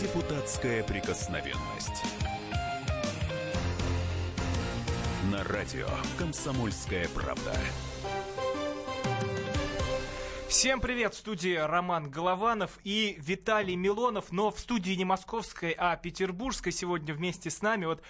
[0.00, 2.02] Депутатская прикосновенность.
[5.30, 5.88] На радио
[6.18, 7.54] «Комсомольская правда».
[10.48, 11.12] Всем привет!
[11.12, 17.12] В студии Роман Голованов и Виталий Милонов, но в студии не московской, а петербургской сегодня
[17.12, 17.84] вместе с нами.
[17.84, 18.00] Вот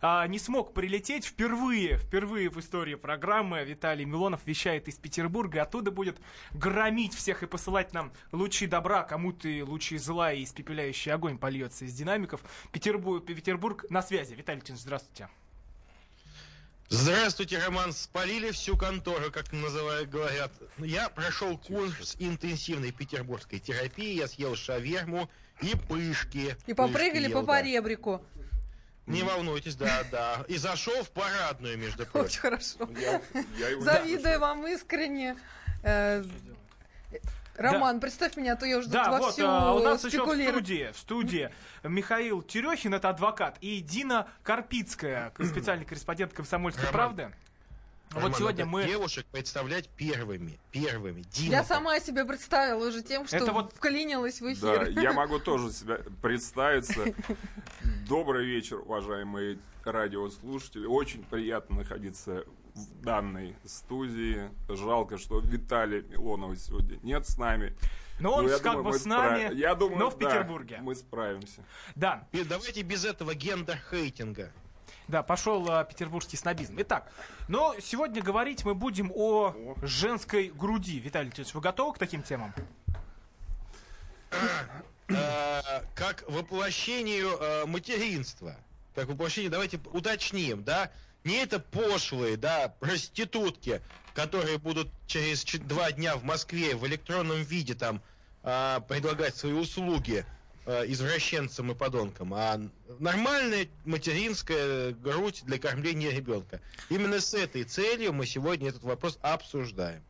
[0.00, 3.64] а, не смог прилететь впервые, впервые в истории программы.
[3.64, 6.18] Виталий Милонов вещает из Петербурга, оттуда будет
[6.52, 11.94] громить всех и посылать нам лучи добра, кому-то лучи зла и испепеляющий огонь польется из
[11.94, 12.40] динамиков.
[12.72, 14.34] Петербург, Петербург на связи.
[14.34, 15.28] Виталий Леонидович, здравствуйте.
[16.88, 17.92] Здравствуйте, Роман.
[17.92, 20.52] Спалили всю контору, как называют, говорят.
[20.78, 24.14] Я прошел курс интенсивной петербургской терапии.
[24.14, 25.28] Я съел шаверму
[25.62, 26.56] и пышки.
[26.66, 28.20] И попрыгали Пышки по ел, да.
[29.06, 30.44] Не волнуйтесь, да, да.
[30.48, 32.40] И зашел в парадную, между Очень прочим.
[32.40, 32.88] хорошо.
[32.98, 33.20] Я,
[33.58, 35.36] я его Завидую вам искренне.
[35.82, 36.24] Э,
[37.56, 40.92] Роман, представь меня, а то я уже Да, вот а, у нас еще в студии,
[40.92, 41.50] в студии
[41.82, 47.34] Михаил Терехин, это адвокат, и Дина Карпицкая, специальный корреспондент «Комсомольской Роман, правды».
[48.10, 48.84] Роман, вот сегодня надо мы...
[48.86, 50.58] девушек представлять первыми.
[50.70, 51.22] Первыми.
[51.32, 51.50] Дима.
[51.52, 55.00] Я сама себе представила уже тем, что Это вот- вклинилась в Да, эфир.
[55.00, 57.04] я могу тоже себя представиться.
[58.08, 60.86] Добрый вечер, уважаемые радиослушатели.
[60.86, 64.50] Очень приятно находиться в данной студии.
[64.68, 67.76] Жалко, что Виталия Милонова сегодня нет с нами.
[68.18, 70.26] Но он Ну, я как думаю, бы с нами, спра- я думаю, но в да,
[70.30, 70.78] Петербурге.
[70.80, 71.62] Мы справимся.
[71.96, 74.52] Да, И Давайте без этого гендер-хейтинга.
[75.08, 76.76] Да, пошел а, петербургский снобизм.
[76.78, 77.10] Итак,
[77.48, 80.98] но сегодня говорить мы будем о женской груди.
[80.98, 82.52] Виталий Леонидович, вы готовы к таким темам?
[85.08, 88.56] Э, как воплощению э, материнства.
[88.94, 90.90] Как воплощение, давайте уточним, да?
[91.22, 93.82] Не это пошлые, да, проститутки,
[94.14, 98.00] которые будут через два дня в Москве в электронном виде там
[98.42, 100.24] э, предлагать свои услуги
[100.66, 102.60] э, извращенцам и подонкам, а
[102.98, 106.60] нормальная материнская грудь для кормления ребенка.
[106.90, 110.02] Именно с этой целью мы сегодня этот вопрос обсуждаем.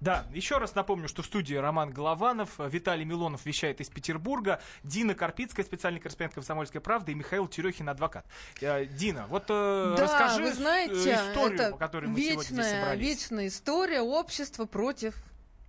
[0.00, 5.14] Да, еще раз напомню, что в студии Роман Голованов, Виталий Милонов вещает из Петербурга, Дина
[5.14, 8.26] Карпицкая, специальный корреспондент «Комсомольской правды» и Михаил Терехин, адвокат.
[8.60, 12.50] Э, Дина, вот э, Да, расскажи вы знаете, историю, это по которой мы сегодня здесь
[12.50, 13.06] вечная, собрались.
[13.06, 15.14] вечная история общества против,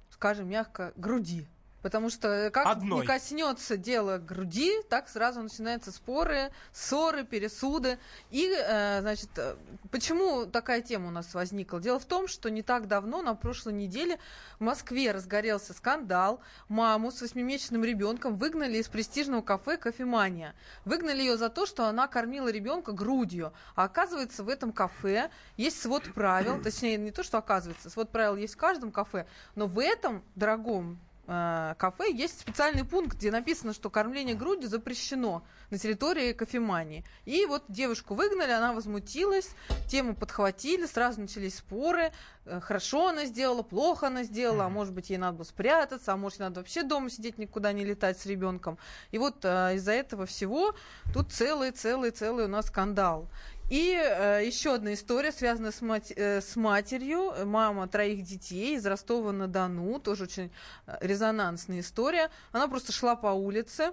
[0.10, 1.48] скажем мягко, груди.
[1.82, 3.02] Потому что как Одной.
[3.02, 8.00] не коснется дело груди, так сразу начинаются споры, ссоры, пересуды.
[8.32, 9.56] И, э, значит, э,
[9.92, 11.80] почему такая тема у нас возникла?
[11.80, 14.20] Дело в том, что не так давно, на прошлой неделе,
[14.60, 16.40] в Москве разгорелся скандал.
[16.68, 20.56] Маму с восьмимесячным ребенком выгнали из престижного кафе «Кофемания».
[20.84, 23.54] Выгнали ее за то, что она кормила ребенка грудью.
[23.76, 28.36] А оказывается, в этом кафе есть свод правил, точнее, не то, что оказывается, свод правил
[28.36, 33.74] есть в каждом кафе, но в этом дорогом э, кафе есть специальный пункт, где написано,
[33.74, 37.04] что кормление грудью запрещено на территории кофемании.
[37.26, 39.50] И вот девушку выгнали, она возмутилась,
[39.88, 42.12] тему подхватили, сразу начались споры,
[42.46, 46.18] э, хорошо она сделала, плохо она сделала, а может быть ей надо было спрятаться, а
[46.18, 48.78] может ей надо вообще дома сидеть, никуда не летать с ребенком.
[49.12, 50.76] И вот э, из-за этого всего
[51.14, 53.28] тут целый-целый-целый у нас скандал.
[53.70, 58.86] И э, еще одна история, связанная с, мать- э, с матерью, мама троих детей из
[58.86, 60.52] Ростова-на-Дону, тоже очень
[60.86, 62.30] э, резонансная история.
[62.54, 63.92] Она просто шла по улице,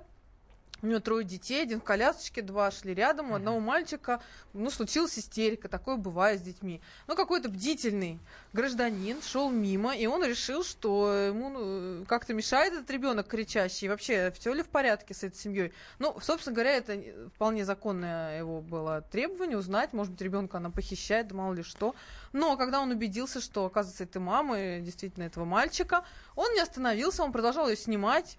[0.84, 4.20] у нее трое детей, один в колясочке, два шли рядом, у одного мальчика,
[4.52, 6.80] ну, случилась истерика, такое бывает с детьми.
[7.06, 8.18] Но какой-то бдительный
[8.52, 13.88] гражданин шел мимо, и он решил, что ему ну, как-то мешает этот ребенок кричащий, и
[13.88, 15.72] вообще, все ли в порядке с этой семьей.
[15.98, 17.02] Ну, собственно говоря, это
[17.34, 21.94] вполне законное его было требование узнать, может быть, ребенка она похищает, да мало ли что.
[22.32, 26.04] Но когда он убедился, что, оказывается, это мама и действительно этого мальчика,
[26.36, 28.36] он не остановился, он продолжал ее снимать,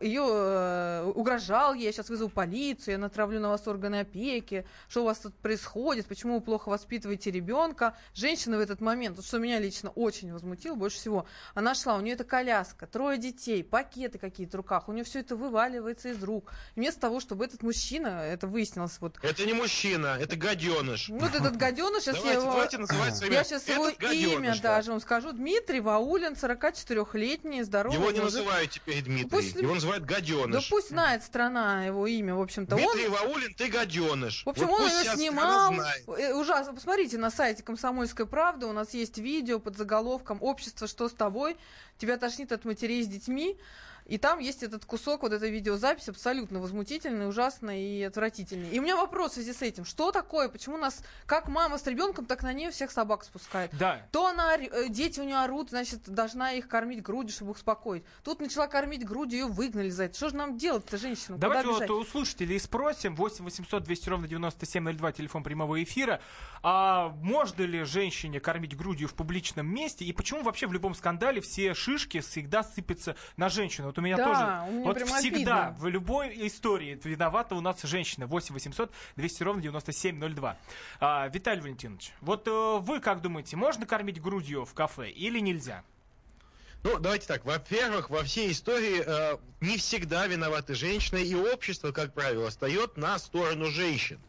[0.00, 5.02] ее э, угрожал ей, я сейчас вызову полицию, я натравлю на вас органы опеки, что
[5.02, 7.96] у вас тут происходит, почему вы плохо воспитываете ребенка.
[8.14, 12.00] Женщина в этот момент, вот что меня лично очень возмутило больше всего, она шла, у
[12.00, 16.22] нее это коляска, трое детей, пакеты какие-то в руках, у нее все это вываливается из
[16.22, 16.52] рук.
[16.74, 21.08] И вместо того, чтобы этот мужчина, это выяснилось вот Это не мужчина, это гаденыш.
[21.10, 22.52] вот этот гаденыш, сейчас Давайте, я его...
[22.52, 24.76] давайте называть своими Я сейчас его Этот гаденыш, имя да.
[24.76, 25.32] даже вам скажу.
[25.32, 28.38] Дмитрий Ваулин, 44-летний, здоровый Его не мужик.
[28.38, 30.68] называют теперь Дмитрий, Пусть- его называют Да гаденыш.
[30.68, 32.76] пусть знает страна его имя, в общем-то.
[32.76, 34.44] Он, Дмитрий Ваулин, ты гаденыш.
[34.44, 35.74] в общем, Вот он ее снимал.
[36.08, 36.74] Э, Ужасно.
[36.74, 38.66] Посмотрите на сайте «Комсомольская правда».
[38.66, 41.56] У нас есть видео под заголовком «Общество, что с тобой?»
[41.98, 43.56] Тебя тошнит от матерей с детьми.
[44.06, 48.70] И там есть этот кусок, вот эта видеозапись абсолютно возмутительный, ужасный и отвратительный.
[48.70, 49.84] И у меня вопрос в связи с этим.
[49.84, 50.48] Что такое?
[50.48, 53.72] Почему нас, как мама с ребенком, так на нее всех собак спускает?
[53.76, 54.06] Да.
[54.12, 58.04] То она, э, дети у нее орут, значит, должна их кормить грудью, чтобы их успокоить.
[58.22, 60.16] Тут начала кормить грудью, ее выгнали за это.
[60.16, 61.36] Что же нам делать-то, женщина?
[61.36, 63.16] Давайте вот у слушателей спросим.
[63.16, 66.20] 8 800 200 ровно 9702, телефон прямого эфира.
[66.62, 70.04] А можно ли женщине кормить грудью в публичном месте?
[70.04, 73.92] И почему вообще в любом скандале все шишки всегда сыпятся на женщину?
[73.96, 74.70] Вот у меня Да, тоже...
[74.70, 75.76] у меня вот прям всегда, обидно.
[75.80, 78.26] в любой истории виновата у нас женщина.
[78.26, 80.56] 8 800 200 ровно 9702.
[81.00, 85.82] А, Виталий Валентинович, вот э, вы как думаете, можно кормить грудью в кафе или нельзя?
[86.82, 87.44] Ну, давайте так.
[87.46, 93.18] Во-первых, во всей истории э, не всегда виноваты женщины, и общество, как правило, встает на
[93.18, 94.20] сторону женщин.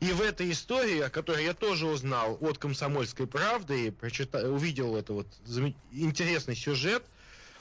[0.00, 4.94] И в этой истории, о которой я тоже узнал от «Комсомольской правды», и прочита- увидел
[4.96, 5.26] это вот
[5.90, 7.04] интересный сюжет,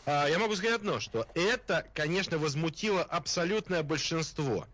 [0.07, 4.65] я могу сказать одно, что это, конечно, возмутило абсолютное большинство.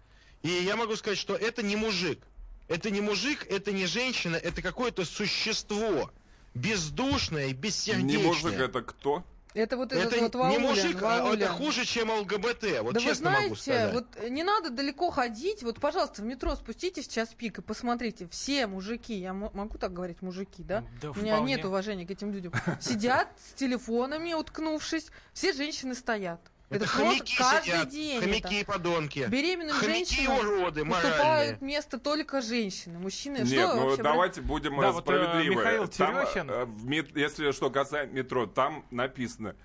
[0.43, 2.19] И я могу сказать, что это не мужик.
[2.67, 6.11] Это не мужик, это не женщина, это какое-то существо.
[6.53, 8.17] Бездушное бессердечное.
[8.17, 9.25] Не мужик это кто?
[9.53, 12.79] Это вот этот Это вот не Ваулян, мужик, а это хуже, чем ЛГБТ.
[12.81, 13.93] Вот да вы честно могу знаете, сказать.
[13.93, 15.61] вот не надо далеко ходить.
[15.63, 18.27] Вот, пожалуйста, в метро спуститесь в час пик и посмотрите.
[18.29, 20.83] Все мужики, я мо- могу так говорить, мужики, да?
[21.01, 21.55] Да, У меня вполне.
[21.55, 22.51] нет уважения к этим людям.
[22.81, 25.07] Сидят с телефонами, уткнувшись.
[25.33, 26.41] Все женщины стоят.
[26.69, 28.19] Это хомяки каждый сидят, день.
[28.21, 29.27] хомяки и подонки.
[29.29, 32.99] Беременным Хомяки женщинам уроды уступают место только женщины.
[32.99, 33.37] Мужчины.
[33.39, 35.55] Нет, что ну вообще давайте будем Да, э, вот, э, справедливы.
[35.55, 36.49] Михаил Там, Терехин.
[36.49, 39.55] э, в мет- если что касается метро, там написано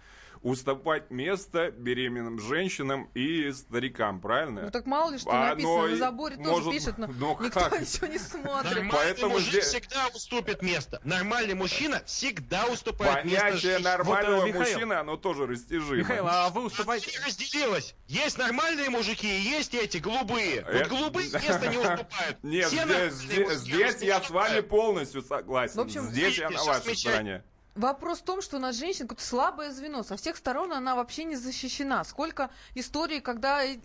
[0.48, 4.62] уступать место беременным женщинам и старикам, правильно?
[4.62, 5.76] Ну так мало ли что А, написано.
[5.76, 7.80] но На заборе тоже может- пишет, но ну никто как?
[7.80, 8.64] ничего не смотрит.
[8.74, 11.00] Нормальный Поэтому мужик здесь- всегда уступит место.
[11.04, 14.72] Нормальный мужчина всегда уступает место Понятие нормального Вот, э, Михаил.
[14.74, 15.96] мужчины, оно тоже растяжимо.
[15.96, 17.10] Михаил, а вы уступаете...
[17.10, 17.94] не разделилось.
[18.06, 20.64] Есть нормальные мужики и есть эти голубые.
[20.66, 22.38] Э, Вот голубые место не уступают.
[22.42, 25.76] Нет, Все здесь, здесь- я с вами полностью согласен.
[25.76, 27.42] В общем, здесь я на вашей стороне.
[27.78, 30.02] Вопрос в том, что у нас женщина какое-то слабое звено.
[30.02, 32.02] Со всех сторон она вообще не защищена.
[32.02, 33.76] Сколько историй, когда э,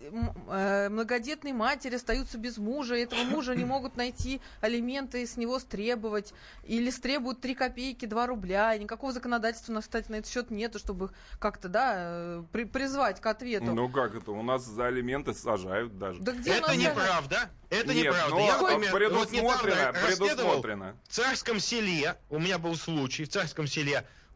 [0.48, 5.36] э, многодетные матери остаются без мужа, и этого мужа не могут найти алименты и с
[5.36, 6.34] него стребовать.
[6.64, 8.74] Или стребуют 3 копейки, 2 рубля.
[8.74, 12.64] И никакого законодательства, у нас, кстати, на этот счет нету, чтобы как-то, да, э, при-
[12.64, 13.66] призвать к ответу.
[13.66, 14.32] Ну как это?
[14.32, 16.20] У нас за алименты сажают даже.
[16.20, 17.48] да где у Это неправда.
[17.70, 18.30] Это Нет, неправда.
[18.30, 20.96] но Я, например, вот предусмотрено, расследовал предусмотрено.
[21.08, 23.83] В царском селе, у меня был случай, в царском селе,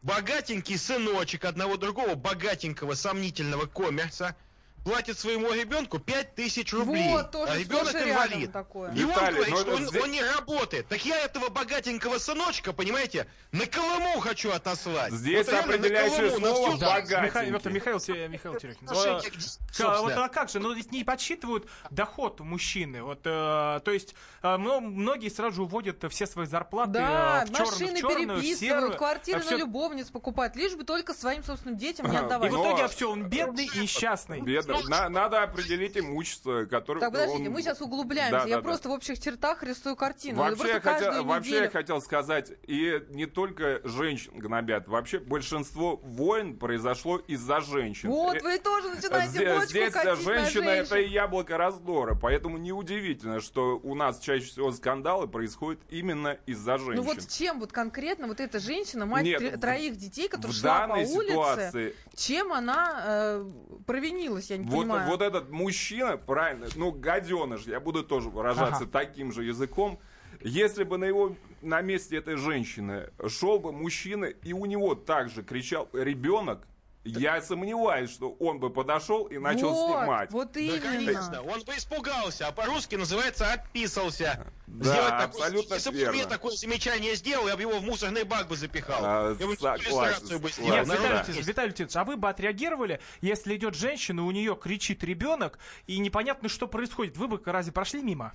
[0.01, 4.35] богатенький сыночек одного другого богатенького сомнительного коммерса
[4.83, 7.09] платит своему ребенку 5000 рублей.
[7.11, 8.51] Вот, тоже а ребенок рядом инвалид.
[8.51, 8.91] такое.
[8.93, 10.87] И он Виталий, говорит, ну что он, здесь- он не работает.
[10.87, 15.13] Так я этого богатенького сыночка, понимаете, на Колыму хочу отослать.
[15.13, 16.79] Здесь Вот определяющее слово всю.
[16.79, 17.19] «богатенький».
[17.25, 17.99] Михаил, это Михаил,
[18.29, 18.87] Михаил Терехин.
[18.89, 23.03] А, а, вот а как же, ну ведь не подсчитывают доход мужчины.
[23.03, 27.45] Вот, э, то есть э, мно- многие сразу же уводят все свои зарплаты Да, э,
[27.45, 28.97] в черную, машины в черную, переписывают, серую.
[28.97, 32.51] квартиры А на любовниц покупают, лишь бы только своим собственным детям не И И отдавать.
[32.51, 34.41] в итоге все, он бедный и несчастный.
[34.41, 34.68] Бедно.
[34.87, 36.99] На- надо определить имущество, которое...
[36.99, 38.31] Так, подождите, он- мы сейчас углубляемся.
[38.31, 38.61] Да, Я да, да.
[38.61, 40.39] просто в общих чертах рисую картину.
[40.39, 41.71] Вообще, я хотел, каждую вообще я неделю.
[41.71, 48.09] хотел сказать, и не только женщин гнобят, вообще большинство войн произошло из-за женщин.
[48.09, 53.39] Вот, Э, вы тоже начинаете Здесь, здесь на женщина это и яблоко раздора, поэтому неудивительно,
[53.41, 56.95] что у нас чаще всего скандалы происходят именно из-за женщин.
[56.95, 60.87] Ну вот чем вот конкретно вот эта женщина, мать Нет, в- троих детей, которая шла
[60.87, 63.45] по улице, ситуации чем она э,
[63.85, 65.09] провинилась, я не вот, понимаю.
[65.09, 68.91] вот этот мужчина, правильно, ну, гаденыш, я буду тоже выражаться Ага.
[68.91, 69.99] таким же языком,
[70.41, 75.43] если бы на его на месте этой женщины шел бы мужчина, и у него также
[75.43, 76.65] кричал ребенок,
[77.03, 80.31] я сомневаюсь, что он бы подошел и начал вот, снимать.
[80.31, 80.79] Вот Да, именно.
[80.81, 84.45] конечно, он бы испугался, а по-русски называется «отписался».
[84.67, 86.13] Да, Сделать такой- абсолютно Если бы верно.
[86.13, 88.99] мне такое замечание сделал, я бы его в мусорный бак бы запихал.
[89.01, 90.71] А, я бы согласен, иллюстрацию бы сделал.
[90.71, 91.47] Нет, Народ Виталий да.
[91.73, 96.67] Виталий а вы бы отреагировали, если идет женщина, у нее кричит ребенок, и непонятно, что
[96.67, 97.17] происходит.
[97.17, 98.33] Вы бы разве прошли мимо?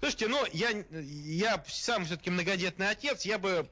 [0.00, 3.68] Слушайте, ну, я, я сам все-таки многодетный отец, я бы,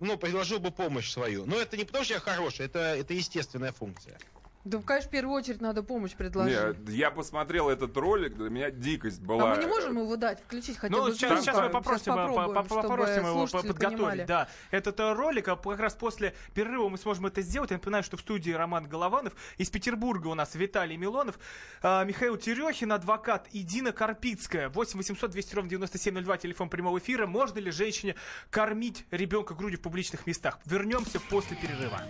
[0.00, 1.44] ну, предложил бы помощь свою.
[1.44, 4.18] Но это не потому, что я хороший, это, это естественная функция.
[4.66, 6.80] Да, конечно, в первую очередь надо помощь предложить.
[6.88, 9.52] Не, я посмотрел этот ролик, для меня дикость была.
[9.52, 12.16] А мы не можем его дать, включить хотя Ну, бы сейчас, сейчас мы попросим, Сейчас
[12.16, 13.78] по- попробуем, по- чтобы попросим его подготовить.
[13.96, 14.24] понимали.
[14.24, 14.48] Да.
[14.72, 17.70] Этот э, ролик, а как раз после перерыва мы сможем это сделать.
[17.70, 19.34] Я напоминаю, что в студии Роман Голованов.
[19.56, 21.38] Из Петербурга у нас Виталий Милонов,
[21.80, 24.68] а, Михаил Терехин, адвокат и Дина Карпицкая.
[24.68, 27.28] 8 800 200 ровно 9702, телефон прямого эфира.
[27.28, 28.16] Можно ли женщине
[28.50, 30.58] кормить ребенка грудью в публичных местах?
[30.64, 32.02] Вернемся после перерыва.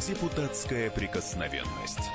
[0.00, 2.10] Депутатская прикосновенность.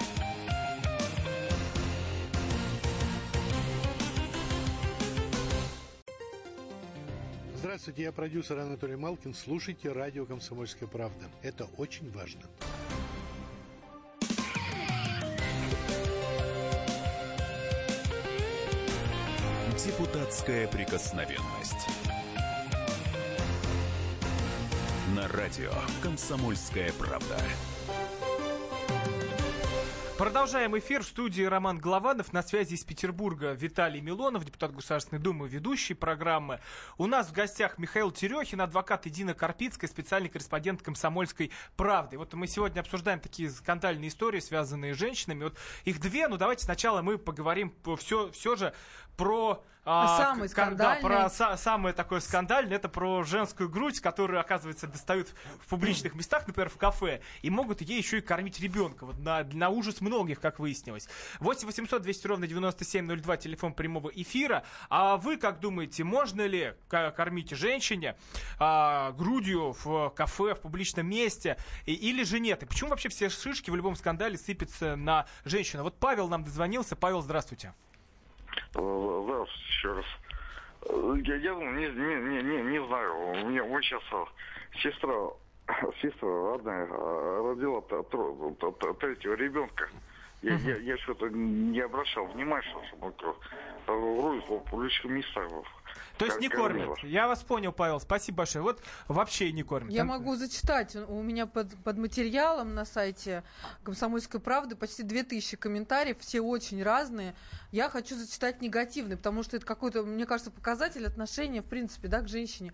[7.55, 9.33] Здравствуйте, я продюсер Анатолий Малкин.
[9.33, 11.25] Слушайте радио «Комсомольская правда».
[11.41, 12.43] Это очень важно.
[19.83, 21.87] Депутатская прикосновенность.
[25.15, 27.37] На радио «Комсомольская правда».
[30.21, 32.31] Продолжаем эфир в студии Роман Голованов.
[32.31, 36.59] На связи из Петербурга Виталий Милонов, депутат Государственной Думы, ведущий программы.
[36.97, 42.17] У нас в гостях Михаил Терехин, адвокат Едина Карпицкая, специальный корреспондент «Комсомольской правды».
[42.17, 45.45] Вот мы сегодня обсуждаем такие скандальные истории, связанные с женщинами.
[45.45, 48.73] Вот их две, но давайте сначала мы поговорим все, все же
[49.17, 51.01] про а, самый к- скандальный.
[51.01, 56.13] Да, про са- самое такое скандальное, это про женскую грудь, которую, оказывается, достают в публичных
[56.13, 59.05] местах, например, в кафе, и могут ей еще и кормить ребенка.
[59.07, 61.09] Вот на, на ужас многих, как выяснилось.
[61.39, 64.50] 8 800 200 ровно 9702, телефон прямого эфира.
[64.89, 68.15] А вы как думаете, можно ли кормить женщине
[68.59, 72.63] а, грудью в кафе, в публичном месте, и- или же нет?
[72.63, 75.83] И почему вообще все шишки в любом скандале сыпятся на женщину?
[75.83, 76.95] Вот Павел нам дозвонился.
[76.95, 77.73] Павел, здравствуйте.
[78.71, 80.05] Здравствуйте еще раз.
[80.83, 83.31] Э, Я, я не, не, не, не, знаю.
[83.43, 84.25] У меня вот сейчас а,
[84.81, 85.13] сестра,
[86.01, 87.81] сестра родная родила
[88.99, 89.89] третьего ребенка.
[90.41, 93.11] Я, я, я что-то не обращал внимания, что мы
[93.85, 95.49] грудь в публичных местах.
[96.17, 96.95] То есть не кормила.
[96.95, 97.11] кормят.
[97.11, 97.99] Я вас понял, Павел.
[97.99, 98.63] Спасибо большое.
[98.63, 99.91] Вот вообще не кормят.
[99.91, 100.95] Я могу зачитать.
[100.95, 103.43] У меня под, под материалом на сайте
[103.83, 107.35] «Комсомольской правды» почти 2000 комментариев, все очень разные.
[107.71, 112.21] Я хочу зачитать негативный, потому что это какой-то, мне кажется, показатель отношения, в принципе, да,
[112.21, 112.73] к женщине.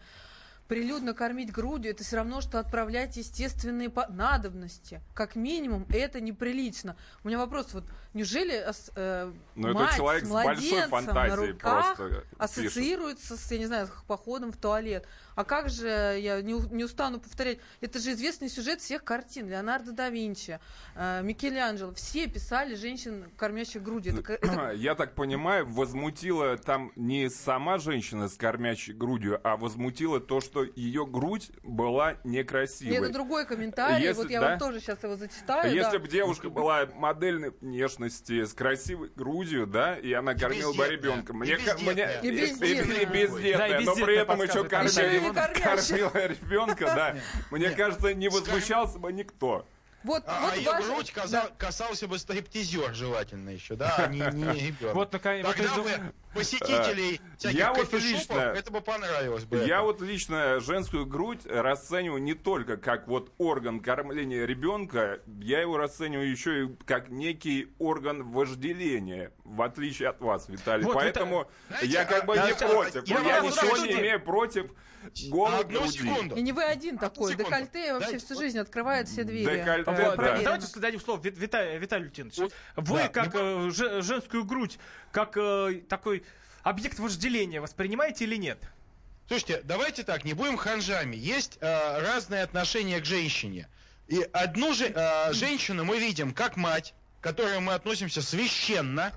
[0.68, 5.02] Прилюдно кормить грудью– это все равно, что отправлять естественные надобности.
[5.14, 6.98] Как минимум, это неприлично.
[7.24, 10.88] У меня вопрос, вот неужели э, Ну, это мать человек с с большой младенцем на
[10.88, 12.28] фантазией руках просто пишет.
[12.38, 15.08] ассоциируется с, я не знаю, с походом в туалет.
[15.38, 15.88] А как же,
[16.20, 19.48] я не, не устану повторять, это же известный сюжет всех картин.
[19.48, 20.60] Леонардо да Винчи,
[20.96, 21.94] э, Микеланджело.
[21.94, 24.14] Все писали женщин, кормящих грудью.
[24.14, 29.58] Это, ка- это- Я так понимаю, возмутила там не сама женщина с кормящей грудью, а
[29.58, 32.96] возмутила то, что ее грудь была некрасивой.
[32.98, 34.06] это другой комментарий.
[34.08, 34.50] Если- вот я да?
[34.50, 35.72] вам тоже сейчас его зачитаю.
[35.72, 36.00] Если да.
[36.00, 40.98] бы девушка была модельной внешности, с красивой грудью, да, и она кормила бы бездетная.
[40.98, 41.34] ребенка.
[41.34, 42.22] И Мне, ка- бездетная.
[42.24, 42.98] мне- И и- бездетная.
[43.02, 45.27] и бездетная, Да, и но при бездетная этом еще подсказывает.
[45.34, 46.10] Кормила, Еще и не кормящая.
[46.10, 47.16] кормила ребенка, да.
[47.52, 49.66] Мне кажется, не возмущался бы никто.
[50.04, 54.08] Вот, А, вот а ее ваша- грудь каза- касался бы стриптизер желательно еще, да, а
[54.08, 54.96] не, не ребенок.
[54.96, 59.58] Вот, вот Тогда из- бы посетителей всяких я вот лично- это бы понравилось бы.
[59.58, 59.84] Я это.
[59.84, 66.30] вот лично женскую грудь расцениваю не только как вот орган кормления ребенка, я его расцениваю
[66.30, 70.86] еще и как некий орган вожделения, в отличие от вас, Виталий.
[70.86, 73.08] Вот Поэтому Знаете, я как бы а- не а- против.
[73.08, 74.72] я Я, ничего не имею против
[75.30, 76.00] голой Одну груди.
[76.00, 76.36] секунду.
[76.36, 77.32] И не вы один Одну такой.
[77.32, 77.50] секунду.
[77.52, 79.56] Декольте вообще Дайте, всю вот- жизнь открывает все двери.
[79.62, 80.38] Декольте, Э, да.
[80.44, 82.50] Давайте дадим слово Вит- Вита- Виталию Лютиновичу.
[82.76, 84.78] Вы да, как э, же- женскую грудь,
[85.12, 86.24] как э, такой
[86.70, 88.60] объект вожделения воспринимаете или нет?
[89.28, 91.16] Слушайте, давайте так, не будем ханжами.
[91.16, 93.68] Есть э, разные отношения к женщине.
[94.08, 99.14] И одну же э, женщину мы видим как мать, к которой мы относимся священно.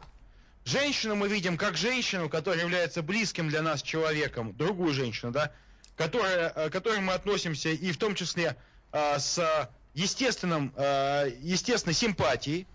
[0.64, 5.52] Женщину мы видим как женщину, которая является близким для нас человеком, другую женщину, да,
[5.96, 8.56] которая, э, к которой мы относимся и в том числе
[8.92, 12.66] э, с естественным, э, естественной симпатией.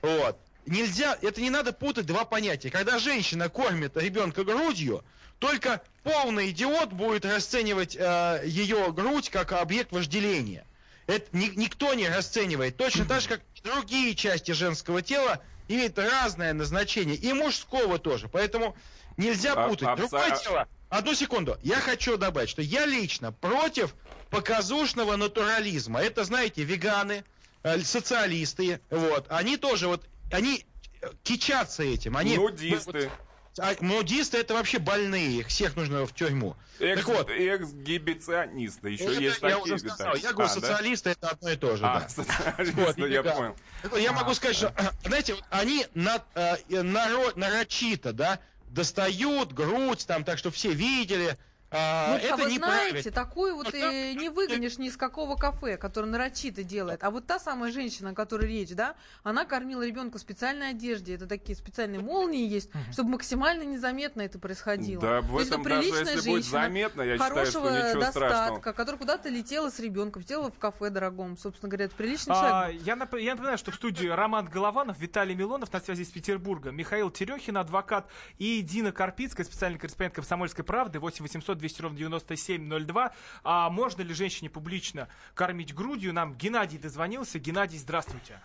[0.00, 0.38] Вот.
[0.68, 2.70] Нельзя, это не надо путать два понятия.
[2.70, 5.02] Когда женщина кормит ребенка грудью,
[5.38, 10.64] только полный идиот будет расценивать э, ее грудь как объект вожделения.
[11.06, 12.76] Это ни- никто не расценивает.
[12.76, 17.16] Точно так же, как другие части женского тела имеют разное назначение.
[17.16, 18.28] И мужского тоже.
[18.28, 18.76] Поэтому
[19.16, 19.88] нельзя А- путать.
[19.88, 20.68] абсо- Другое дело.
[20.90, 21.56] Одну секунду.
[21.62, 23.94] Я хочу добавить, что я лично против
[24.30, 26.00] показушного натурализма.
[26.00, 27.24] Это, знаете, веганы,
[27.62, 29.26] э, социалисты, вот.
[29.28, 30.64] Они тоже вот, они
[31.00, 32.16] э, кичатся этим.
[32.16, 33.10] Они, Нудисты.
[33.58, 36.56] а нудисты это вообще больные, их всех нужно в тюрьму.
[36.78, 37.30] Экс- Так вот.
[37.30, 38.90] Эксгибиционисты.
[38.90, 40.14] Еще Это есть я такие, уже сказал.
[40.16, 40.60] Я говорю, А, да?
[40.60, 41.84] социалисты это одно и то же.
[41.84, 42.08] А, да.
[42.08, 43.32] социалисты, Вот, я нифига.
[43.34, 43.56] понял.
[43.82, 49.52] Так вот, Я могу сказать, что, знаете, вот они на, э, наро- нарочито, да, достают
[49.52, 51.36] грудь, там, так что все видели,
[51.70, 52.90] А, Вот, а это вы неправильно.
[52.90, 57.04] знаете, такую вот Ну, и не выгонишь ни из какого кафе, который нарочито делает.
[57.04, 61.14] А вот та самая женщина, о которой речь, да, она кормила ребенка в специальной одежде.
[61.16, 65.00] Это такие специальные молнии есть, чтобы максимально незаметно это происходило.
[65.02, 67.60] Да, в То есть, этом ну, даже приличная если будет женщина, заметно, я считаю, что
[67.60, 68.60] хорошего ничего достатка, страшного.
[68.60, 71.36] которая куда-то летела с ребенком, сидела в кафе дорогом.
[71.36, 72.82] Собственно говоря, это приличный А, человек.
[72.86, 76.70] я, нап- я напоминаю, что в студии Роман Голованов, Виталий Милонов на связи из Петербурга,
[76.70, 78.08] Михаил Терехин, адвокат,
[78.38, 81.26] и Дина Карпицкая, специальный корреспондент «Комсомольской правды», 8
[81.58, 83.12] 800 200 ровно 9702.
[83.44, 86.12] А можно ли женщине публично кормить грудью?
[86.12, 87.38] Нам Геннадий дозвонился.
[87.38, 88.40] Геннадий, здравствуйте.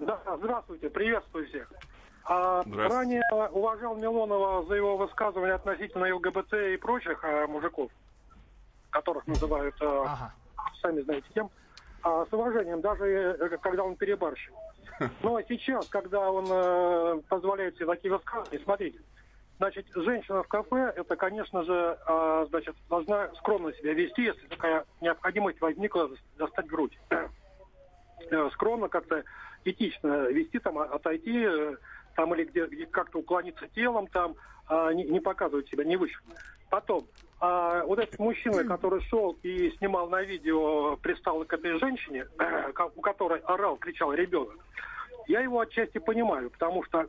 [0.00, 1.70] Да, здравствуйте, приветствую всех.
[2.24, 3.22] А, ранее
[3.52, 7.90] уважал Милонова за его высказывания относительно ЛГБТ и прочих а, мужиков,
[8.90, 10.34] которых называют, а, Ага.
[10.82, 11.50] сами знаете кем,
[12.02, 14.58] а, с уважением, даже э, когда он перебарщивает.
[15.22, 18.98] Но сейчас, когда он э, позволяет себе такие высказывания, смотрите,
[19.58, 24.84] значит, женщина в кафе, это, конечно же, а, значит, должна скромно себя вести, если такая
[25.00, 26.98] необходимость возникла достать грудь.
[28.30, 29.22] Э, скромно как-то
[29.64, 31.76] этично вести, там, отойти, э,
[32.16, 34.34] там или где, где как-то уклониться телом, там,
[34.68, 36.34] а, не, не показывать себя невыщенно.
[36.70, 37.06] Потом,
[37.40, 42.26] а, вот этот мужчина, который шел и снимал на видео, пристал к этой женщине,
[42.96, 44.56] у которой орал, кричал ребенок,
[45.28, 47.06] я его отчасти понимаю, потому что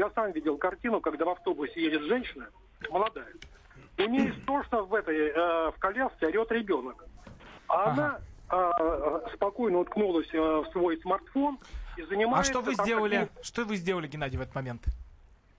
[0.00, 2.48] я сам видел картину, когда в автобусе едет женщина,
[2.90, 3.28] молодая,
[3.98, 7.04] у нее истошно в этой, э, в коляске орет ребенок.
[7.68, 11.58] А она а, спокойно уткнулась э, в свой смартфон
[11.98, 12.50] и А занимается...
[12.50, 13.16] что вы сделали?
[13.26, 14.82] какими- Что вы сделали, Геннадий, в этот момент?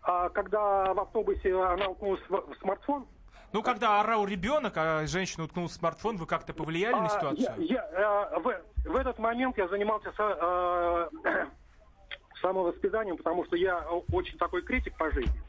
[0.01, 3.05] А когда в автобусе она уткнулась в, смартфон...
[3.53, 7.53] Ну, когда орал ребенок, а женщина уткнулась в смартфон, вы как-то повлияли на а, ситуацию?
[7.60, 11.45] я- я, э, в, в этот момент я занимался со- э,
[12.41, 13.79] самовоспитанием, потому что я
[14.12, 15.41] очень такой критик по жизни.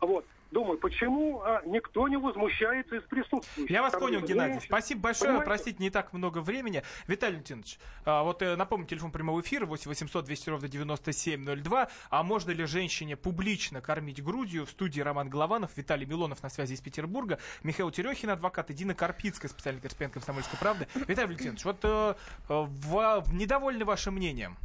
[0.00, 0.24] Вот.
[0.50, 3.70] Думаю, почему а, никто не возмущается из присутствующих?
[3.70, 4.20] Я вас Там понял.
[4.20, 4.60] Геннадий.
[4.60, 5.28] Спасибо большое.
[5.30, 5.46] Понимаете?
[5.46, 6.82] Простите, не так много времени.
[7.06, 11.88] Виталий Леонидович, а, вот э, напомню, телефон прямого эфира 8 800 200 ровно 9702.
[12.10, 14.66] А можно ли женщине публично кормить грудью?
[14.66, 18.94] В студии Роман Голованов, Виталий Милонов на связи из Петербурга, Михаил Терехин, адвокат, и Дина
[18.94, 20.86] Карпицкая, специальный корреспондент «Комсомольской правды».
[21.08, 22.14] Виталий Валентинович, вот э,
[22.48, 24.58] в- недовольны вашим мнением?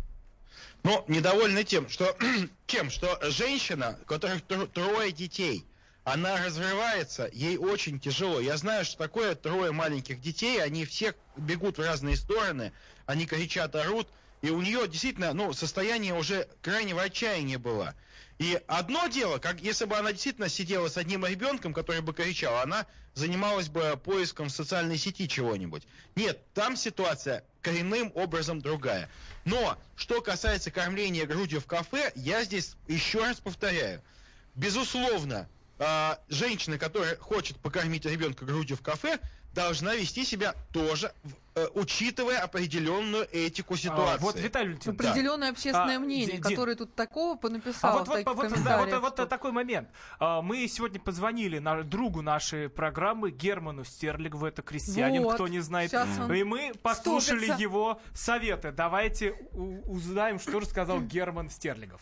[0.83, 2.17] Но недовольны тем, что
[2.67, 5.65] чем, что женщина, у которой тр- трое детей,
[6.03, 8.39] она разрывается, ей очень тяжело.
[8.39, 12.71] Я знаю, что такое трое маленьких детей, они все бегут в разные стороны,
[13.05, 14.07] они кричат, орут,
[14.41, 17.93] и у нее действительно, ну, состояние уже крайнего отчаяния было.
[18.39, 22.57] И одно дело, как если бы она действительно сидела с одним ребенком, который бы кричал,
[22.59, 25.83] она занималась бы поиском в социальной сети чего-нибудь.
[26.15, 29.09] Нет, там ситуация коренным образом другая.
[29.43, 34.01] Но, что касается кормления грудью в кафе, я здесь еще раз повторяю.
[34.55, 39.19] Безусловно, а, женщина, которая хочет покормить ребенка грудью в кафе,
[39.53, 41.11] должна вести себя тоже,
[41.73, 44.23] учитывая определенную этику А, ситуации.
[44.23, 45.09] вот, Виталий Валентинович, да.
[45.09, 49.17] Определенное общественное А, мнение, Дин- которое тут такого А понаписало вот, вот, вот, да, вот,
[49.19, 49.89] вот такой момент.
[50.19, 55.59] А, Мы сегодня позвонили на, другу нашей программы Герману Стерлигову, это крестьянин, Вот, кто не
[55.59, 55.93] знает.
[55.93, 57.61] И мы послушали вступится.
[57.61, 58.71] его советы.
[58.71, 62.01] Давайте у- узнаем, что же сказал Герман Стерлигов.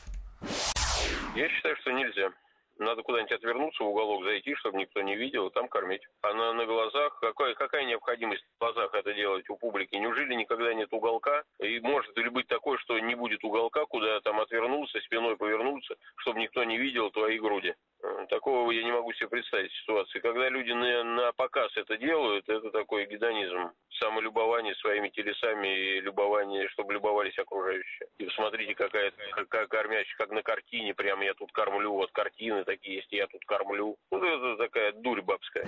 [1.36, 2.30] Я считаю, что нельзя.
[2.78, 6.02] Надо куда-нибудь отвернуться, в уголок зайти, чтобы никто не видел, и там кормить.
[6.22, 9.96] А на, глазах, какая, какая необходимость в глазах это делать у публики?
[9.96, 11.44] Неужели никогда нет уголка?
[11.60, 16.40] И может ли быть такое, что не будет уголка, куда там отвернуться, спиной повернуться, чтобы
[16.40, 17.74] никто не видел твои груди?
[18.04, 20.20] Э, Такого я не могу себе представить ситуации.
[20.20, 23.72] Когда люди на, на показ это делают, это такой гедонизм.
[24.00, 28.08] Самолюбование своими телесами и любование, чтобы любовались окружающие.
[28.18, 32.98] И посмотрите, какая, какая кормящая, как на картине, прям я тут кормлю, вот картины такие
[32.98, 33.96] есть, я тут кормлю.
[34.12, 35.66] Вот это такая дурь бабская.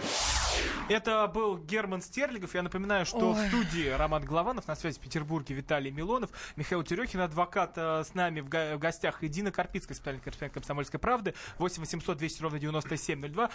[0.89, 2.53] Это был Герман Стерлигов.
[2.53, 3.47] Я напоминаю, что в Ой.
[3.47, 8.41] студии Роман Голованов, на связи в Петербурге Виталий Милонов, Михаил Терехин, адвокат э, с нами
[8.41, 13.49] в, в гостях, и Дина Карпицкая, специальный корреспондент «Комсомольской правды», 8 800 200 ровно 9702.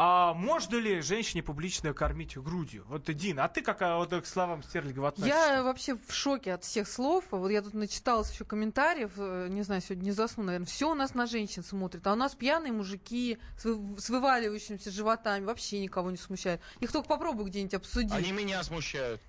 [0.00, 2.84] А можно ли женщине публично кормить грудью?
[2.86, 5.36] Вот, Дина, а ты как а, вот, к словам Стерлигова относишься?
[5.36, 7.24] Я вообще в шоке от всех слов.
[7.32, 9.10] Вот я тут начиталась еще комментариев.
[9.16, 10.66] э, Не знаю, сегодня не засну, наверное.
[10.68, 12.06] Все у нас на женщин смотрит.
[12.06, 15.44] А у нас пьяные мужики с, вы- с вываливающимися животами.
[15.44, 16.60] Вообще никого не смущает.
[16.78, 18.12] Их только попробуй где-нибудь обсудить.
[18.12, 19.20] Они меня смущают.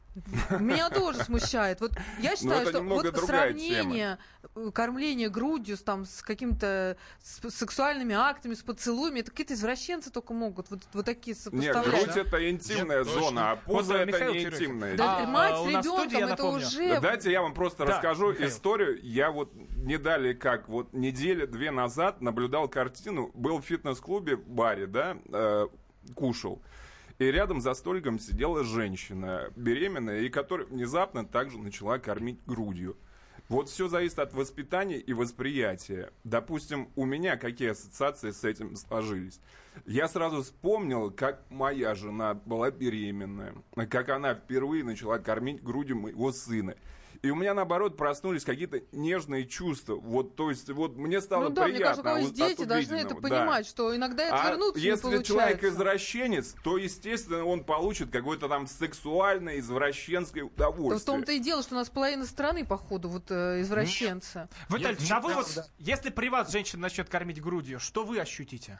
[0.59, 1.81] Меня тоже смущает.
[1.81, 4.17] Вот я считаю, это что вот сравнение
[4.55, 10.09] э, кормления грудью с, там, с какими-то с- сексуальными актами, с поцелуями, это какие-то извращенцы
[10.11, 12.05] только могут вот, вот такие Нет, сопоставлять.
[12.05, 13.21] грудь это интимная Нет, точно.
[13.21, 14.55] зона, а пузо Вот, это Михаил не Терехин.
[14.57, 14.97] интимная.
[14.97, 16.65] Да, А, мать с ребенком это напомню.
[16.67, 16.89] уже...
[16.95, 18.49] Да, Дайте я вам просто Да, расскажу Михаил.
[18.49, 18.99] историю.
[19.03, 24.87] Я вот не далее как, вот недели две назад наблюдал картину, был в фитнес-клубе, баре,
[24.87, 25.67] да, э,
[26.15, 26.61] кушал.
[27.19, 32.95] И рядом за столиком сидела женщина беременная, и которая внезапно также начала кормить грудью.
[33.49, 36.13] Вот все зависит от воспитания и восприятия.
[36.23, 39.41] Допустим, у меня какие ассоциации с этим сложились.
[39.85, 43.53] Я сразу вспомнил, как моя жена была беременная,
[43.89, 46.75] как она впервые начала кормить грудью моего сына.
[47.21, 49.95] И у меня, наоборот, проснулись какие-то нежные чувства.
[49.95, 51.93] Вот, то есть, вот мне стало ну да, приятно.
[51.93, 53.29] мне кажется, у дети, должны это увиденного, да.
[53.29, 55.33] понимать, что иногда и А отвернуться не если получается.
[55.33, 61.05] человек извращенец, то, естественно, он получит какое-то там сексуальное извращенское Да в удовольствие.
[61.15, 63.29] том-то и дело, что у нас половина страны, походу, вот.
[64.69, 68.79] Виталий, Нет, а вы вот, если при вас женщина начнет кормить грудью, что вы ощутите?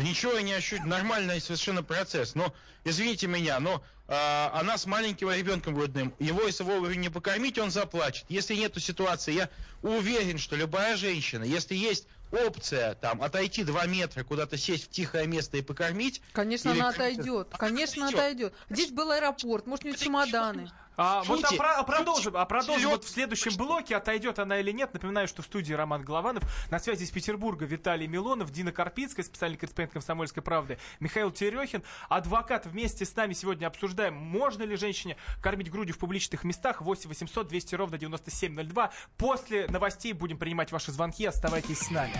[0.00, 2.34] Да ничего я не ощущу, нормальный совершенно процесс.
[2.34, 7.58] Но, извините меня, но а, она с маленьким ребенком грудным, его если вовремя не покормить,
[7.58, 8.24] он заплачет.
[8.30, 9.50] Если нету ситуации, я
[9.82, 15.26] уверен, что любая женщина, если есть опция там отойти два метра, куда-то сесть в тихое
[15.26, 17.48] место и покормить, Конечно, она отойдет.
[17.50, 18.52] Она Конечно, отойдет.
[18.52, 18.54] отойдет.
[18.70, 20.70] Здесь был аэропорт, может, у нее чемоданы.
[21.02, 24.70] А, вот а, про- а продолжим, а продолжим вот в следующем блоке, отойдет она или
[24.70, 24.92] нет.
[24.92, 29.56] Напоминаю, что в студии Роман Голованов, на связи из Петербурга Виталий Милонов, Дина Карпицкая, специальный
[29.56, 32.66] корреспондент «Комсомольской правды», Михаил Терехин, адвокат.
[32.66, 36.82] Вместе с нами сегодня обсуждаем, можно ли женщине кормить грудью в публичных местах.
[36.82, 38.90] 8 800 200 ровно 9702.
[39.16, 41.24] После новостей будем принимать ваши звонки.
[41.24, 42.19] Оставайтесь с нами.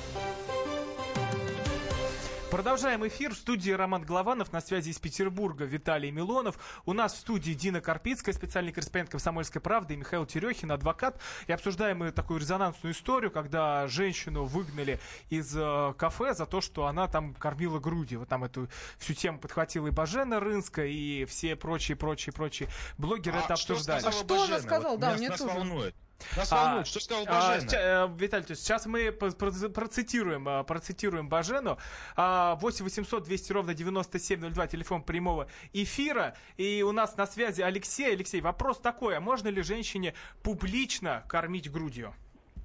[2.51, 3.33] Продолжаем эфир.
[3.33, 6.59] В студии Роман Голованов, на связи из Петербурга Виталий Милонов.
[6.85, 11.17] У нас в студии Дина Карпицкая, специальный корреспондент «Комсомольской правды», и Михаил Терехин, адвокат.
[11.47, 16.87] И обсуждаем мы такую резонансную историю, когда женщину выгнали из э, кафе за то, что
[16.87, 18.19] она там кормила грудью.
[18.19, 23.37] Вот там эту всю тему подхватила и Бажена Рынска, и все прочие, прочие, прочие блогеры
[23.37, 24.05] А это что обсуждали.
[24.05, 24.91] А что она сказала?
[24.91, 25.29] Вот Да, нас- мне
[26.37, 26.81] нас волнует.
[26.81, 27.69] А, что сказал а, Бажена?
[27.71, 31.77] ща- э, Виталий, сейчас мы процитируем, а, процитируем Бажену.
[32.15, 36.35] А, 8 800 200 ровно 9702, телефон прямого эфира.
[36.57, 38.13] И у нас на связи Алексей.
[38.13, 42.13] Алексей, вопрос такой, а можно ли женщине публично кормить грудью?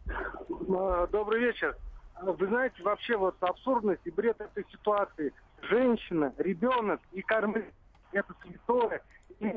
[0.09, 1.77] А, Добрый вечер.
[2.15, 5.33] А, Вы знаете, вообще вот абсурдность и бред этой ситуации.
[5.63, 7.65] Женщина, ребенок и кормить–
[8.13, 9.03] это святое.
[9.41, 9.53] И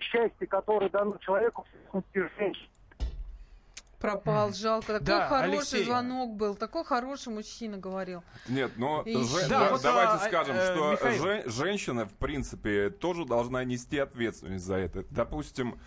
[0.00, 2.68] счастье, которое дано человеку, в частности, женщине.
[4.02, 4.94] Пропал, жалко.
[4.94, 5.84] Такой Да, хороший Алексей.
[5.84, 6.54] звонок был.
[6.56, 8.22] Такой хороший мужчина говорил.
[8.48, 11.22] Нет, но И же- Да, да, вот, давайте а, скажем, э, что Михаил.
[11.22, 15.04] же- женщина, в принципе, тоже должна нести ответственность за это.
[15.10, 15.78] Допустим,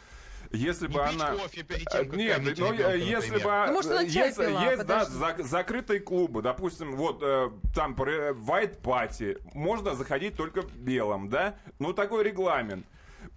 [0.51, 1.31] если Не бы пить она...
[1.33, 3.43] кофе перед Э, тем, как Нет, ну, ребенка, э, если например.
[3.61, 3.67] бы...
[3.67, 7.95] Ну, может, она чай есть, пила, есть, да, зак- закрытые клубы, допустим, вот э, там
[7.95, 11.55] про- white party, можно заходить только в белом, да?
[11.79, 12.85] Ну, такой регламент.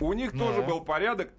[0.01, 0.47] У них Ну.
[0.47, 1.31] тоже был порядок,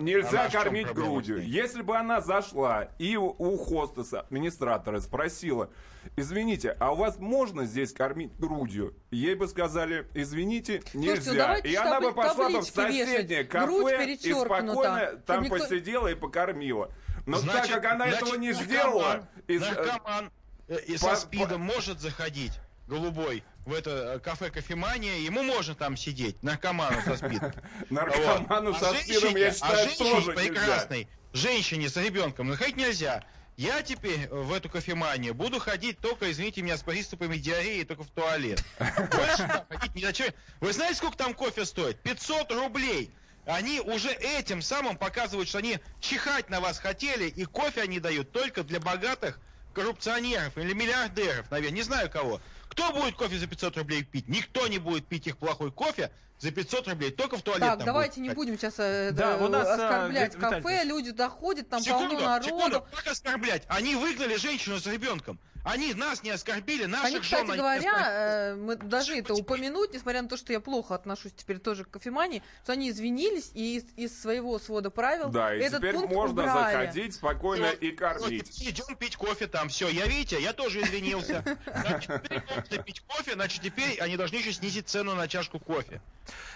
[0.00, 1.42] Нельзя она кормить грудью.
[1.44, 5.70] Если бы она зашла и у, хостеса, администратора спросила,
[6.16, 8.94] извините, а у вас можно здесь кормить грудью?
[9.10, 11.22] Ей бы сказали, извините, нельзя.
[11.22, 12.74] Слушайте, ну и она бы пошла бы в вешать.
[12.74, 16.90] соседнее кафе и спокойно там никто- посидела и покормила.
[17.26, 20.30] Но Значит- так как она значит, этого не наркоман- сделала, из- э, наркоман
[20.68, 22.52] э, и по- со спидом может заходить
[22.86, 27.52] голубой в это э, кафе кофемания, ему можно там сидеть, наркоману со спидом.
[27.90, 28.80] наркоману Вот.
[28.80, 30.42] со А спидом, я а считаю, женщине тоже нельзя.
[30.42, 33.24] прекрасной, женщине с ребенком находить нельзя.
[33.56, 38.10] Я теперь в эту кофеманию буду ходить только, извините меня, с приступами диареи, только в
[38.10, 38.64] туалет.
[38.78, 40.32] Больше ходить ни зачем.
[40.60, 42.00] Вы знаете, сколько там кофе стоит?
[42.00, 43.14] 500 рублей.
[43.46, 48.32] Они уже этим самым показывают, что они чихать на вас хотели, и кофе они дают
[48.32, 49.38] только для богатых
[49.74, 52.40] коррупционеров или миллиардеров, наверное, не знаю кого.
[52.74, 54.28] Кто будет кофе за 500 рублей пить?
[54.28, 56.10] Никто не будет пить их плохой кофе
[56.40, 59.44] за 500 рублей, только в туалет Так, давайте будут не будем сейчас э, Да, да,
[59.44, 62.48] у нас, а, оскорблять Виталий, кафе, люди доходят, там секунду, полно народу.
[62.48, 63.62] секунду, как оскорблять?
[63.68, 65.38] Они выгнали женщину с ребенком.
[65.64, 69.32] Они нас не оскорбили, наших Они, жен кстати они не говоря, э, мы должны это
[69.34, 73.50] упомянуть, несмотря на то, что я плохо отношусь теперь тоже к кофемании, что они извинились
[73.54, 76.72] и из, из своего свода правил Да, и этот теперь пункт можно убрали.
[76.72, 78.62] заходить спокойно Всё, и кормить.
[78.62, 79.88] Идем пить кофе там, все.
[79.88, 81.42] Я, видите, я тоже извинился.
[81.66, 86.02] Значит, теперь можно пить кофе, значит, теперь они должны еще снизить цену на чашку кофе.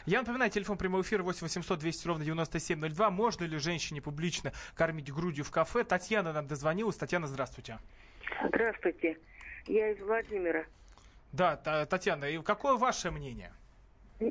[0.05, 3.11] Я напоминаю, телефон прямого эфира 8 800 200 ровно 9702.
[3.11, 5.85] Можно ли женщине публично кормить грудью в кафе?
[5.85, 6.97] Татьяна нам дозвонилась.
[6.97, 7.79] Татьяна, здравствуйте.
[8.49, 9.17] Здравствуйте.
[9.67, 10.65] Я из Владимира.
[11.33, 13.53] Да, Та- Татьяна, и какое ваше мнение?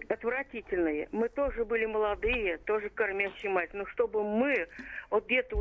[0.09, 1.07] Отвратительные.
[1.11, 3.69] Мы тоже были молодые, тоже кормящие мать.
[3.73, 4.67] Но чтобы мы
[5.09, 5.55] вот где-то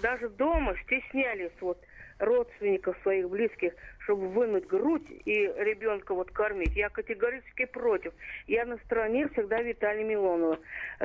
[0.00, 1.82] даже дома стеснялись вот
[2.18, 6.76] родственников своих близких, чтобы вынуть грудь и ребенка вот кормить.
[6.76, 8.12] Я категорически против.
[8.46, 10.58] Я на стороне всегда Виталия Милонова.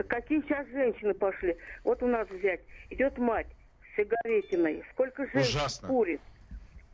[0.08, 1.58] Какие сейчас женщины пошли?
[1.84, 2.62] Вот у нас взять.
[2.92, 3.48] Идет мать
[3.94, 4.84] с сигаретиной.
[4.92, 5.88] Сколько женщин Ужасно.
[5.88, 6.22] курит?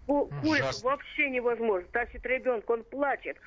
[0.09, 0.89] Ку- Курит Ужасно.
[0.89, 1.87] вообще невозможно.
[1.91, 3.37] Тащит ребенка, он плачет.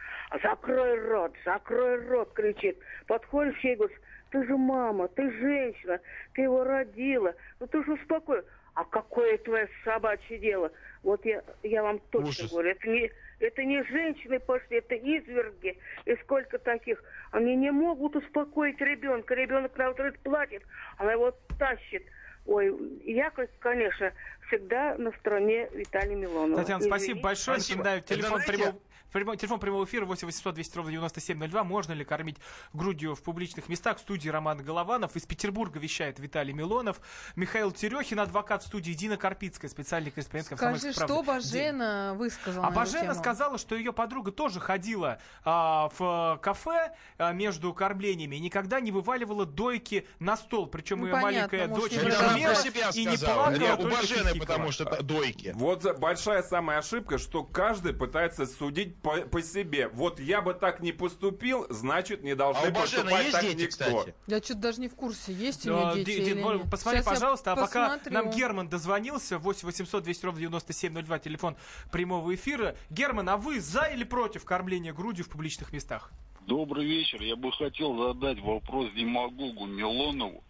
[0.44, 2.78] Закрой рот, закрой рот, кричит.
[3.08, 3.98] Подходишь к ней и говоришь,
[4.30, 5.98] ты же мама, ты женщина,
[6.34, 7.34] ты его родила.
[7.58, 8.42] Ну ты же успокой.
[8.74, 10.70] А какое твое собачье дело?
[11.02, 12.52] Вот я, я вам точно Ужас.
[12.52, 15.76] говорю, это не, это не женщины пошли, это изверги.
[16.04, 17.02] И сколько таких.
[17.32, 19.34] Они не могут успокоить ребенка.
[19.34, 20.62] Ребенок на утро платит,
[20.96, 22.04] она его тащит.
[22.46, 22.72] Ой,
[23.04, 24.12] я, конечно,
[24.56, 26.60] всегда на стороне Виталия Милонова.
[26.60, 27.22] Татьяна, спасибо Извините.
[27.22, 27.60] большое.
[27.60, 27.78] Спасибо.
[27.78, 28.78] Напоминаю, телефон знаете- прямого,
[29.12, 31.64] прямой- телефон прямого эфира 8 800 200 ровно 9702.
[31.64, 32.36] Можно ли кормить
[32.72, 33.98] грудью в публичных местах?
[33.98, 35.16] В студии Роман Голованов.
[35.16, 37.00] Из Петербурга вещает Виталий Милонов.
[37.36, 41.32] Михаил Терехин, адвокат студии Дина Карпицкая, специальный корреспондент Скажи, «Комсомольской что правды».
[41.32, 47.32] Бажена высказала А Бажена сказала, что ее подруга тоже ходила а, в э, кафе а,
[47.32, 50.66] между кормлениями и никогда не вываливала дойки на стол.
[50.66, 54.41] Причем Ну, ее понятно, маленькая дочь не не не Не, у только Бажены, хихикала.
[54.46, 55.52] Потому что это дойки.
[55.54, 59.88] Вот большая самая ошибка, что каждый пытается судить по, по себе.
[59.88, 63.42] Вот я бы так не поступил, значит не А должны у Бажена поступать есть так
[63.42, 63.68] дети, никто.
[63.68, 64.14] кстати?
[64.26, 66.70] Я что-то даже не в курсе, есть у нее дети или нет.
[66.70, 71.56] Посмотри, Сейчас пожалуйста, а пока нам Герман дозвонился, 8 800 200 ровно 9702, телефон
[71.90, 72.76] прямого эфира.
[72.90, 76.10] Герман, а вы за или против кормления грудью в публичных местах?
[76.46, 77.22] Добрый вечер.
[77.22, 80.42] Я бы хотел задать вопрос демагогу Милонову.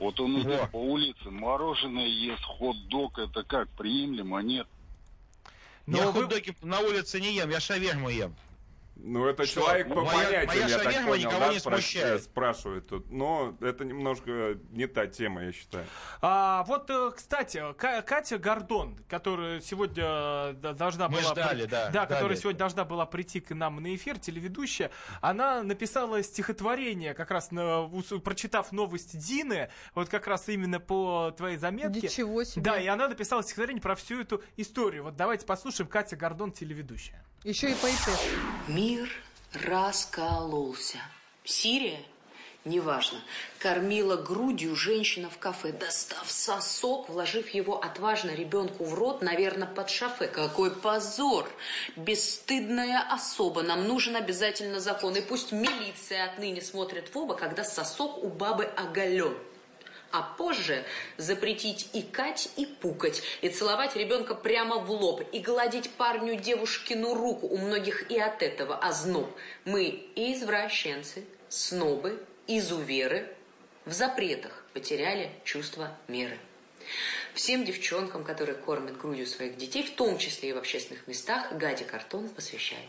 [0.00, 0.66] Вот он идет Во.
[0.68, 4.66] по улице, мороженое ест, хот-дог, это как, приемлемо, нет?
[5.86, 8.34] Но я вы- хот-доги на улице не ем, я шаверму ем.
[9.02, 11.62] Ну, это Что, человек по моя- понятиям, моя я так понял, никого да, не спраш-
[11.80, 12.22] смущает.
[12.22, 13.10] спрашивает тут.
[13.10, 15.86] Но это немножко не та тема, я считаю.
[16.20, 21.32] А, вот, э, кстати, Ка- Катя Гордон, которая сегодня э, должна Мы была...
[21.32, 22.40] ждали, да, Да, которая ждали.
[22.40, 27.88] сегодня должна была прийти к нам на эфир, телеведущая, она написала стихотворение, как раз на,
[28.22, 32.00] прочитав новость Дины, вот как раз именно по твоей заметке.
[32.02, 32.62] Ничего себе.
[32.62, 35.04] Да, и она написала стихотворение про всю эту историю.
[35.04, 37.24] Вот давайте послушаем Катя Гордон, телеведущая.
[37.42, 38.18] Еще и поэтесса.
[38.68, 39.10] Мир
[39.54, 40.98] раскололся.
[41.42, 42.00] Сирия?
[42.66, 43.18] Неважно.
[43.58, 49.88] Кормила грудью женщина в кафе, достав сосок, вложив его отважно ребенку в рот, наверное, под
[49.88, 50.28] шафе.
[50.28, 51.48] Какой позор!
[51.96, 53.62] Бесстыдная особа.
[53.62, 55.16] Нам нужен обязательно закон.
[55.16, 59.34] И пусть милиция отныне смотрит в оба, когда сосок у бабы оголен.
[60.12, 60.84] А позже
[61.16, 67.46] запретить икать и пукать, и целовать ребенка прямо в лоб, и гладить парню девушкину руку.
[67.46, 69.30] У многих и от этого озноб.
[69.64, 73.28] Мы извращенцы, снобы, изуверы,
[73.84, 76.38] в запретах потеряли чувство меры.
[77.34, 81.84] Всем девчонкам, которые кормят грудью своих детей, в том числе и в общественных местах, Гадя
[81.84, 82.88] Картон посвящает.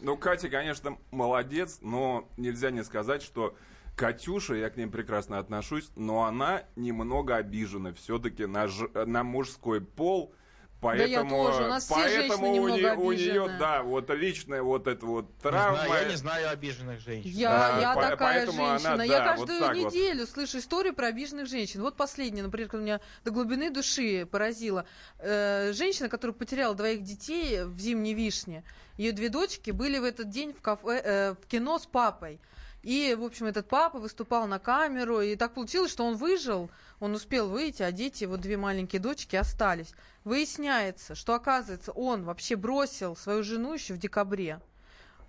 [0.00, 3.56] Ну, Катя, конечно, молодец, но нельзя не сказать, что
[3.96, 9.80] Катюша, я к ним прекрасно отношусь, но она немного обижена все-таки на, ж- на мужской
[9.80, 10.34] пол.
[10.80, 13.12] Поэтому, тоже, у нас все поэтому женщины у, немного нее, у
[13.46, 15.84] нее, да, вот личная вот эта вот Не травма.
[15.84, 17.30] знаю, я не знаю обиженных женщин.
[17.30, 18.96] Я, Да, я по- такая она, женщина.
[18.96, 19.76] да, я вот каждую вот.
[19.76, 21.82] неделю слышу истории про обиженных женщин.
[21.82, 24.84] Вот последняя, например, которая меня до глубины души поразила.
[25.20, 28.64] Э, женщина, которая потеряла двоих детей в зимней вишне.
[28.96, 32.40] Ее две дочки были в этот день в, кафе, э, в кино с папой.
[32.82, 36.68] И, в общем, этот папа выступал на камеру, и так получилось, что он выжил,
[36.98, 39.94] он успел выйти, а дети, вот две маленькие дочки, остались.
[40.24, 44.60] Выясняется, что, оказывается, он вообще бросил свою жену еще в декабре.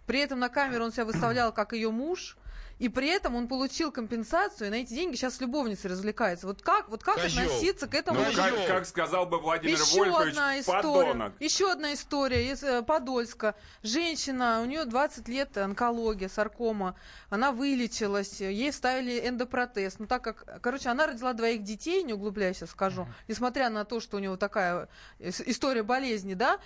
[0.07, 2.37] При этом на камеру он себя выставлял как ее муж.
[2.83, 6.47] И при этом он получил компенсацию, и на эти деньги сейчас с любовницей развлекается.
[6.47, 7.45] Вот как, вот как Козёл.
[7.45, 8.19] относиться к этому?
[8.19, 10.81] Ну, как, как сказал бы Владимир Еще Вольфович, одна история.
[10.81, 11.33] подонок.
[11.39, 13.55] Еще одна история из э, Подольска.
[13.83, 16.97] Женщина, у нее 20 лет онкология, саркома.
[17.29, 19.97] Она вылечилась, ей вставили эндопротез.
[19.99, 23.07] Ну, так как, короче, она родила двоих детей, не углубляясь, сейчас скажу.
[23.29, 26.59] Несмотря на то, что у него такая э, история болезни, да,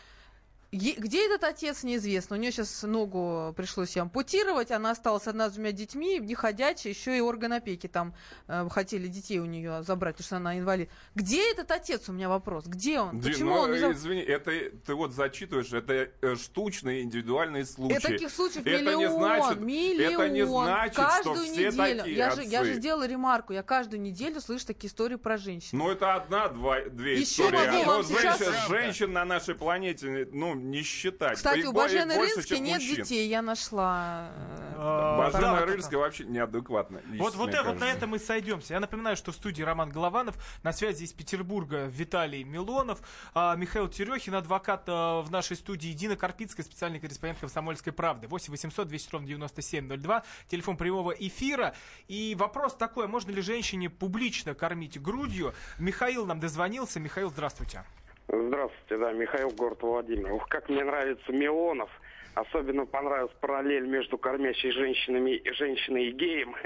[0.71, 2.35] Где этот отец, неизвестно.
[2.35, 4.69] У нее сейчас ногу пришлось ей ампутировать.
[4.71, 8.13] Она осталась одна с двумя детьми, не ходячая, еще и орган опеки там
[8.49, 10.89] э, хотели детей у нее забрать, потому что она инвалид.
[11.15, 12.65] Где этот отец, у меня вопрос?
[12.65, 13.17] Где он?
[13.21, 14.51] Дин, Почему ну, он за- извини, это
[14.85, 17.95] ты вот зачитываешь, это э, штучные индивидуальные случаи.
[17.95, 20.13] И таких случаев это миллион, не значит, миллион.
[20.21, 21.97] это не значит, каждую что все неделю.
[21.99, 22.73] такие я, же, я отцы.
[22.73, 23.53] же сделала ремарку.
[23.53, 25.77] Я каждую неделю слышу такие истории про женщин.
[25.77, 27.55] Ну, это одна, два, две Еще истории.
[27.77, 31.37] могу вам сейчас- женщин на нашей планете, ну, не считать.
[31.37, 32.15] Кстати, у Бажены
[32.45, 32.95] чем нет мужчин.
[33.03, 33.27] детей.
[33.27, 34.29] Я нашла.
[34.35, 37.01] э, А, Бажена да, Рыльская вообще неадекватна.
[37.07, 38.73] лично, Вот, вот, э- вот на этом мы сойдемся.
[38.73, 42.99] Я напоминаю, что в студии Роман Голованов, на связи из Петербурга Виталий Милонов,
[43.33, 48.27] а, Михаил Терехин, адвокат а, в нашей студии, Дина Карпицкая, специальный корреспондент «Комсомольской правды».
[48.27, 51.73] 8 800 200 ровно 9702, телефон прямого эфира.
[52.07, 55.53] И вопрос такой, а можно ли женщине публично кормить грудью?
[55.79, 56.99] Михаил нам дозвонился.
[56.99, 57.83] Михаил, здравствуйте.
[58.27, 60.33] Здравствуйте, да, Михаил, город Владимир.
[60.33, 61.89] Ух, как мне нравится Милонов.
[62.35, 66.55] Особенно понравилась параллель между кормящей женщинами и женщиной и геем.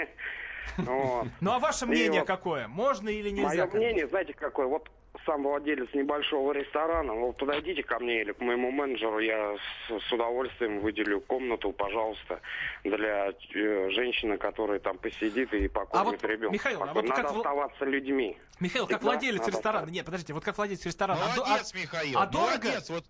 [0.78, 1.28] Вот.
[1.42, 2.68] Ну а ваше мнение вот какое?
[2.68, 3.66] Можно или нельзя?
[3.66, 4.68] Мое мнение, знаете, какое?
[4.68, 4.90] Вот
[5.26, 9.56] сам владелец небольшого ресторана, вот подойдите ко мне или к моему менеджеру, я
[9.90, 12.42] с, с удовольствием выделю комнату, пожалуйста,
[12.84, 16.54] для э, женщины, которая там посидит и покормит вот, ребенка.
[16.54, 18.38] Михаил, а Такой, вот Надо как оставаться людьми.
[18.60, 21.78] Михаил, как Да, владелец надо ресторана, нет, подождите, вот как владелец ресторана, а Молодец, а-
[21.78, 22.50] Михаил, а дорого?
[22.50, 22.90] молодец.
[22.90, 23.06] Вот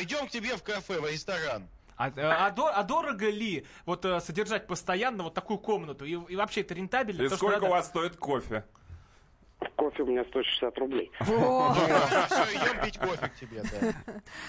[0.00, 1.68] идем к тебе в кафе, в ресторан.
[1.96, 6.04] А, э, а а дорого ли вот э, содержать постоянно вот такую комнату?
[6.04, 7.22] И, и вообще это рентабельно?
[7.22, 8.64] И Потому что сколько надо- у вас стоит кофе?
[9.76, 11.10] Кофе у меня 160 рублей.
[11.20, 13.92] Все, идем пить кофе к тебе, да.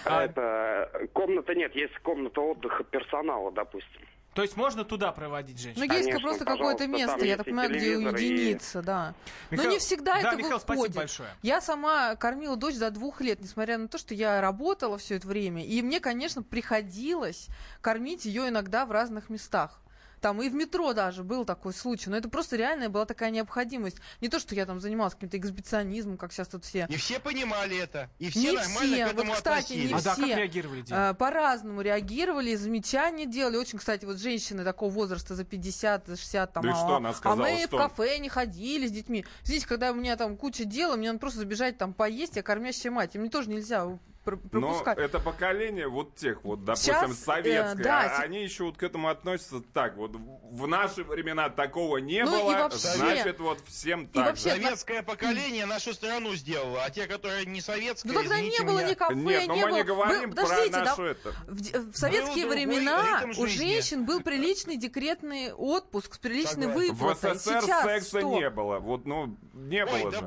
[0.06, 4.02] А это э, комната нет, есть комната отдыха персонала, допустим.
[4.34, 5.80] То есть можно туда проводить женщин?
[5.80, 9.14] Ну, есть Конечно, какое-то место, я так понимаю, где телевизор, и- уединиться, да.
[9.52, 10.96] Михаил- Но не всегда да, это Михаил, спасибо выходит.
[10.96, 11.30] большое.
[11.44, 15.28] Я сама кормила дочь до двух лет, несмотря на то, что я работала все это
[15.28, 15.64] время.
[15.64, 17.48] И мне, конечно, приходилось
[17.82, 19.80] кормить ее иногда в разных местах.
[20.24, 22.10] Там и в метро даже был такой случай.
[22.10, 23.98] Но это просто реальная была такая необходимость.
[24.22, 26.88] Не то, что я там занималась каким-то эксбиционизмом, как сейчас тут все.
[26.90, 28.10] И все понимали это.
[28.20, 29.06] И все Не нормально все.
[29.06, 29.90] к этому Вот, кстати, относились.
[29.90, 30.28] не А да, все.
[30.28, 30.86] как реагировали?
[30.92, 33.58] А, По-разному реагировали, замечания делали.
[33.58, 36.96] Очень, кстати, вот женщины такого возраста за 50, за 60, там, Да и а, что
[36.96, 37.78] она а сказала, мы в что?
[37.80, 39.26] кафе не ходили с детьми.
[39.44, 42.94] Извините, когда у меня там куча дела, мне надо просто забежать там поесть, я кормящая
[42.94, 43.14] мать.
[43.16, 43.86] И мне тоже нельзя
[44.24, 44.98] пр- Но пропускать.
[44.98, 48.78] это поколение вот тех вот, допустим, Сейчас, э, советское, да, а се- они еще вот
[48.78, 49.96] к этому относятся так.
[49.98, 54.50] Вот в наши времена такого не Ну и было, вообще- значит вот всем так вообще-
[54.52, 54.56] же.
[54.64, 58.90] Советское поколение нашу страну сделало, а те, которые не советское, Ну тогда не было меня,
[58.90, 59.78] ни кафе, Нет, но не мы было.
[59.78, 61.34] не говорим Вы- про подождите, да, нашу это.
[61.48, 66.94] В, в советские другой времена у женщин был приличный декретный отпуск с приличной Согласен.
[66.96, 67.14] В.
[67.16, 68.30] СССР Сейчас секса что?
[68.40, 68.80] не было.
[68.80, 70.26] Вот, ну, не Ой, было да же.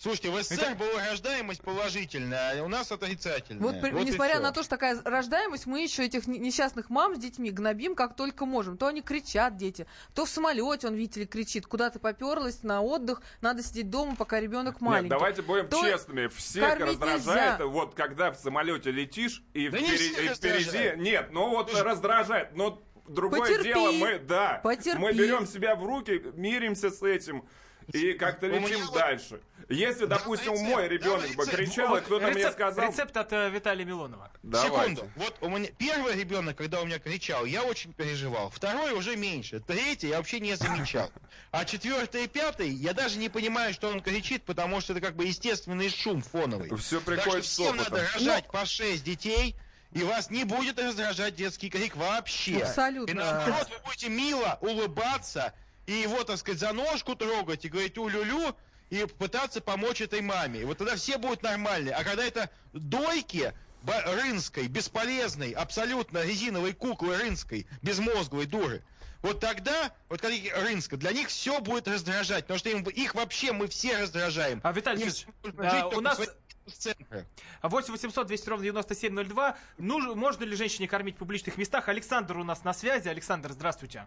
[0.00, 3.60] Слушайте, в СССР была рождаемость положительная, а у нас отрицательная.
[3.60, 7.18] Вот, и несмотря на то, что такая рождаемость, мы еще этих не- несчастных мам с
[7.18, 8.76] детьми гнобим как только можем.
[8.78, 12.80] То они кричат, дети, то в самолете, он, видите ли, кричит, куда ты поперлась на
[12.80, 15.10] отдых, надо сидеть дома, пока ребенок маленький.
[15.10, 16.28] Нет, давайте будем То честными.
[16.28, 17.66] Всех раздражает, нельзя.
[17.66, 21.02] вот когда в самолете летишь, и, Да не впери- всех и впереди...
[21.02, 22.54] Нет, ну вот раздражает.
[22.54, 23.64] Но другое Потерпи.
[23.64, 24.98] дело, мы, да, Потерпи.
[25.00, 27.44] мы берем себя в руки, миримся с этим.
[27.92, 29.40] И как-то вот- дальше.
[29.68, 32.88] Если, допустим, мой ребенок бы кричал, и кто-то мне сказал...
[32.88, 34.30] рецепт от э, Виталия Милонова.
[34.42, 34.96] Давайте.
[34.96, 35.10] Секунду.
[35.16, 38.48] Вот у меня первый ребенок, когда у меня кричал, я очень переживал.
[38.48, 39.60] Второй уже меньше.
[39.60, 41.10] Третий я вообще не замечал.
[41.50, 45.16] А четвертый и пятый, я даже не понимаю, что он кричит, потому что это как
[45.16, 46.74] бы естественный шум фоновый.
[46.78, 47.76] Все Так приходит с опытом.
[47.84, 49.54] надо рожать по 6 детей,
[49.92, 52.58] и вас не будет раздражать детский крик вообще.
[52.60, 53.10] Абсолютно.
[53.10, 55.52] И наоборот, вы будете мило улыбаться,
[55.88, 58.54] и его, так сказать, за ножку трогать, и говорить улю-лю,
[58.90, 60.60] и пытаться помочь этой маме.
[60.60, 61.94] И вот тогда все будут нормальные.
[61.94, 63.54] А когда это дойки
[63.86, 68.82] рынской, бесполезной, абсолютно резиновой куклы рынской, безмозглой дуры,
[69.22, 73.52] вот тогда, вот когда рынска, для них все будет раздражать, потому что им, их вообще
[73.52, 74.60] мы все раздражаем.
[74.64, 76.20] А, Виталий Ильич, а, у нас-
[76.76, 77.26] центре.
[77.62, 79.56] 8 800 200 ровно 9702.
[79.78, 81.88] Нуж- можно ли женщине кормить в публичных местах?
[81.88, 83.08] Александр у нас на связи.
[83.08, 84.06] Александр, здравствуйте.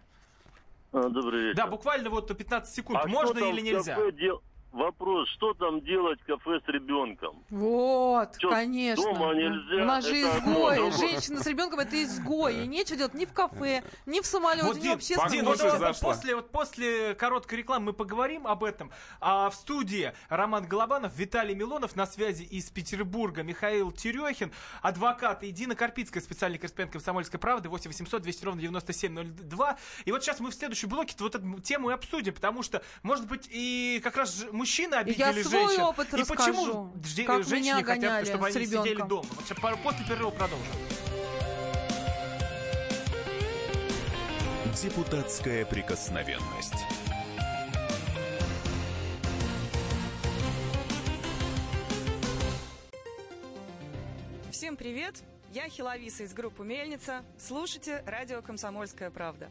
[0.92, 1.56] А, Добрый вечер.
[1.56, 2.98] Да, буквально вот 15 секунд.
[3.02, 3.96] А можно или нельзя?
[4.12, 7.44] дел- вопрос, что там делать в кафе с ребенком?
[7.50, 9.04] Вот, Чё, конечно.
[9.04, 10.90] дома нельзя, У нас же изгои.
[10.98, 12.64] Женщина с ребенком это изгой.
[12.64, 16.00] И нечего делать ни в кафе, ни в самолете, Вот, ни в общественном вот, вот
[16.00, 18.90] после, вот после короткой рекламы мы поговорим об этом.
[19.20, 25.50] А в студии Роман Голованов, Виталий Милонов, на связи из Петербурга Михаил Терехин, адвокат и
[25.50, 29.76] Дина Карпицкая, специальный корреспондент «Комсомольской правды», 8 800 200 ровно 9702.
[30.04, 33.26] И вот сейчас мы в следующем блоке вот эту тему и обсудим, потому что, может
[33.26, 35.82] быть, и как раз ж- мужчины обидели Я свой женщин.
[35.82, 39.08] опыт и расскажу, почему как женщины меня хотят, гоняли чтобы они сидели ребенком.
[39.08, 39.28] дома.
[39.34, 40.66] Вот сейчас после перерыва продолжим.
[44.80, 46.74] Депутатская прикосновенность.
[54.50, 55.22] Всем привет!
[55.52, 57.24] Я Хиловиса из группы «Мельница».
[57.36, 59.50] Слушайте радио «Комсомольская правда».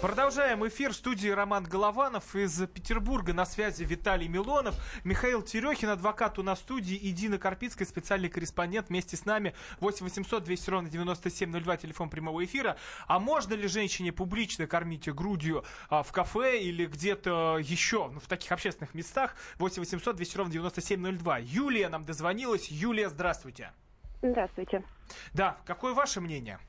[0.00, 3.32] Продолжаем эфир в студии Роман Голованов из Петербурга.
[3.32, 8.28] На связи Виталий Милонов, Михаил Терехин, адвокат у нас в студии, и Дина Карпицкая, специальный
[8.28, 9.54] корреспондент вместе с нами.
[9.80, 12.76] 8 800 200 ровно 9702, телефон прямого эфира.
[13.08, 18.28] А можно ли женщине публично кормить грудью а, в кафе или где-то еще, ну, в
[18.28, 19.34] таких общественных местах?
[19.58, 21.38] 8 800 200 ровно 9702.
[21.38, 22.68] Юлия нам дозвонилась.
[22.70, 23.72] Юлия, здравствуйте.
[24.22, 24.84] Здравствуйте.
[25.32, 26.60] Да, какое ваше мнение?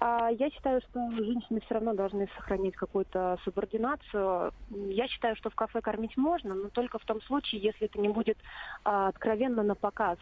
[0.00, 4.52] А, Я считаю, что женщины все равно должны сохранять какую-то субординацию.
[4.70, 8.08] Я считаю, что в кафе кормить можно, но только в том случае, если это не
[8.08, 8.38] будет
[8.84, 10.18] а, откровенно на показ.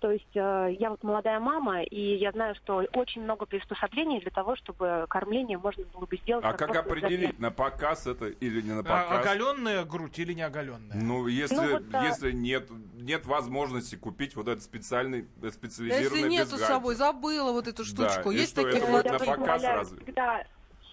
[0.00, 4.30] То есть э, я вот молодая мама, и я знаю, что очень много приспособлений для
[4.30, 6.44] того, чтобы кормление можно было бы сделать.
[6.44, 9.20] А как определить, на показ это или не на А, показ?
[9.20, 10.96] оголенная грудь или не оголенная?
[10.96, 12.04] Ну, если, Ну, вот, да.
[12.04, 17.52] если нет, нет возможности купить вот этот специальный, э, специализированный Если нету с собой, забыла
[17.52, 18.30] вот эту Да, штучку.
[18.30, 20.02] и Есть что, такие это Я будет на показ разве?
[20.02, 20.44] Всегда,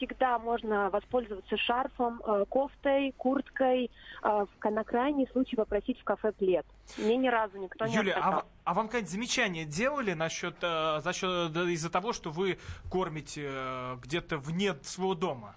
[0.02, 3.92] всегда можно воспользоваться шарфом, э, кофтой, курткой,
[4.24, 6.66] э, в- на крайний случай попросить в кафе плед.
[6.98, 11.14] Мне ни разу никто не Юля, а, а вам какие-нибудь замечания делали насчет, э, за
[11.14, 12.58] счет, да, из-за того, что вы
[12.90, 15.56] кормите э, где-то вне своего дома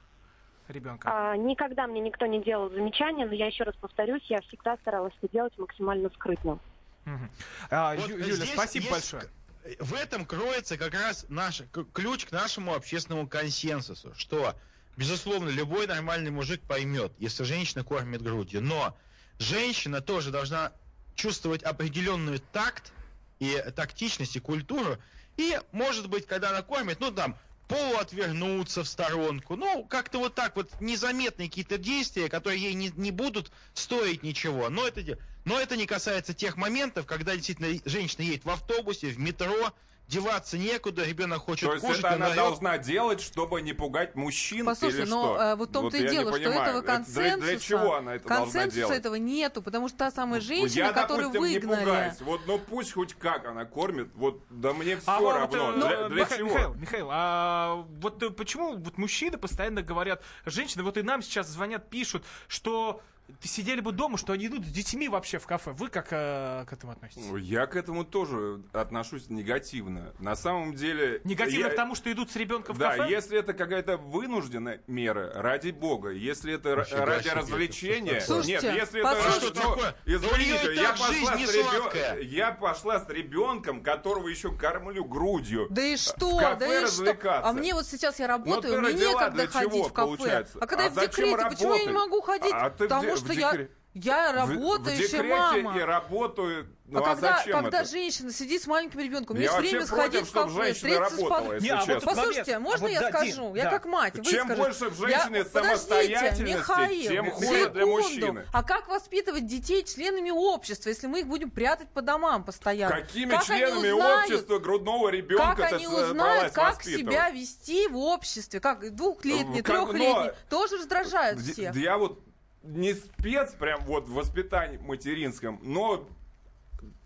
[0.68, 1.09] ребенка?
[1.11, 5.14] А, никогда мне никто не делал замечания, но я еще раз повторюсь, я всегда старалась
[5.22, 6.59] это делать максимально скрытно.
[7.07, 7.30] Мгм.
[7.70, 9.30] А, Вот Ю- Юля, спасибо есть большое.
[9.79, 11.62] В этом кроется как раз наш
[11.95, 14.55] ключ к нашему общественному консенсусу, что,
[14.97, 18.95] безусловно, любой нормальный мужик поймет, если женщина кормит грудью, но
[19.39, 20.73] женщина тоже должна
[21.15, 22.93] чувствовать определенную такт
[23.39, 24.99] и тактичность и культуру,
[25.39, 30.57] и, может быть, когда она кормит, ну, там, полуотвернуться в сторонку, ну, как-то вот так
[30.57, 35.76] вот незаметные какие-то действия, которые ей не, не будут стоить ничего, но это, но это
[35.76, 39.72] не касается тех моментов, когда действительно женщина едет в автобусе, в метро,
[40.07, 42.36] деваться некуда, ребенок хочет То есть кушать, это она орёт.
[42.36, 45.42] должна делать, чтобы не пугать мужчин Послушай, или но что?
[45.42, 46.61] э, вот в том-то я и не дело, что понимаю.
[46.61, 48.99] этого Это для- консенсуса, Для, чего она это консенсуса делать?
[48.99, 51.84] этого нету, потому что та самая женщина, я, которую допустим, не выгнали.
[51.86, 52.20] пугаюсь.
[52.20, 55.70] Вот, ну пусть хоть как она кормит, вот, да мне все А вот, равно.
[55.70, 56.49] э, ну, для, для Миха- чего?
[56.51, 61.49] Михаил, Михаил, а вот э, почему вот мужчины постоянно говорят, женщины, вот и нам сейчас
[61.49, 63.01] звонят, пишут, что
[63.43, 65.72] сидели бы дома, что они идут с детьми вообще в кафе.
[65.72, 67.25] Вы как э, к этому относитесь?
[67.41, 70.12] Я к этому тоже отношусь негативно.
[70.18, 71.20] На самом деле...
[71.25, 73.11] Негативно я- к тому, что идут с ребенком в Да, кафе?
[73.11, 78.66] если это какая-то вынужденная мера, ради бога, если это Нифига ради себе, развлечения, что Слушайте,
[78.68, 79.47] нет, если послушайте.
[79.49, 79.85] это Что такое?
[79.85, 81.07] Да у извините, я пошла,
[81.39, 82.20] с сладкая.
[82.20, 85.66] я пошла с ребенком, которого еще кормлю грудью.
[85.70, 86.87] Да и в что, кафе да и что?
[86.87, 87.49] развлекаться.
[87.49, 90.07] А мне вот сейчас я работаю, Ну, ты мне некогда ходить чего, в кафе.
[90.16, 90.59] получается?
[90.61, 91.95] А когда А я в декрете, почему я не работать?
[91.95, 92.53] могу ходить?
[92.53, 92.89] А ты в
[93.23, 95.79] Потому что в я, я В- работающая в декрете мама.
[95.79, 96.71] и работаю.
[96.87, 97.89] Ну, а а, когда, зачем когда это?
[97.91, 100.75] женщина сидит с маленьким ребенком, у нее Я есть время против, сходить в чтоб кафе,
[100.75, 103.33] встретиться с а момент- Послушайте, можно а вот я да, скажу?
[103.47, 103.71] Дин, я да.
[103.71, 104.57] как мать Чем выскажусь.
[104.59, 107.87] больше в женщине Я- самостоятельности, Михаил, тем хуже для секунду.
[107.87, 108.47] мужчины.
[108.53, 112.95] А как воспитывать детей членами общества, если мы их будем прятать по домам постоянно?
[113.01, 118.61] Какими Как членами узнают, общества грудного ребенка как они узнают, как себя вести в обществе,
[118.61, 121.75] как двухлетний, трехлетний, тоже раздражают всех.
[121.77, 122.21] Я вот
[122.65, 126.09] не спец прям вот в воспитании материнском, но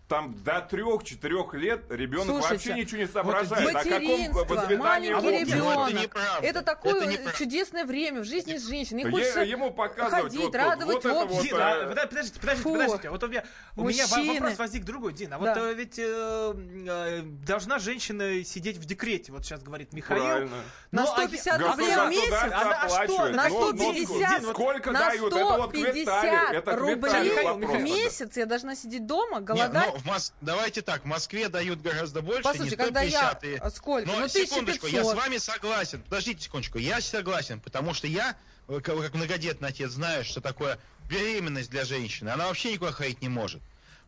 [0.08, 3.64] там до трех-четырех лет ребенок Слушайте, вообще ничего не соображает.
[3.64, 5.90] Вот О каком материнство, воспитании маленький ребенок.
[5.90, 6.46] это неправда.
[6.46, 9.00] Это такое Это чудесное время в жизни женщины.
[9.00, 11.58] Их Е- хочется ему показывать ходить, вот радовать вот это вот, общество.
[11.58, 12.72] Дин, а, э, подождите, подождите, подождите, Фу.
[12.72, 13.10] подождите.
[13.10, 13.44] Вот у меня,
[13.76, 15.32] у меня вопрос возник другой, Дин.
[15.34, 15.60] А вот Да.
[15.70, 16.54] э, ведь э,
[16.88, 20.22] э, должна женщина сидеть в декрете, вот сейчас говорит Михаил.
[20.24, 20.56] Правильно.
[20.90, 22.32] На Ну, а 150 рублей в месяц?
[22.32, 23.28] Она- а что.
[23.28, 25.34] На Ну, ну, 150, Дин, сколько на дают?
[25.34, 29.97] Это вот 150 рублей в месяц я должна сидеть дома, голодать.
[29.98, 33.30] В Мос- Давайте так, в Москве дают гораздо больше, Послушайте, не когда я...
[33.32, 34.06] 150 и- а Сколько?
[34.08, 35.16] Но Ну, секундочку, я с 1500.
[35.16, 36.02] вами согласен.
[36.02, 38.36] Подождите секундочку, я согласен, потому что я,
[38.68, 40.78] э, как многодетный отец, знаю, что такое
[41.08, 42.28] беременность для женщины.
[42.30, 43.60] Она вообще никуда ходить не может.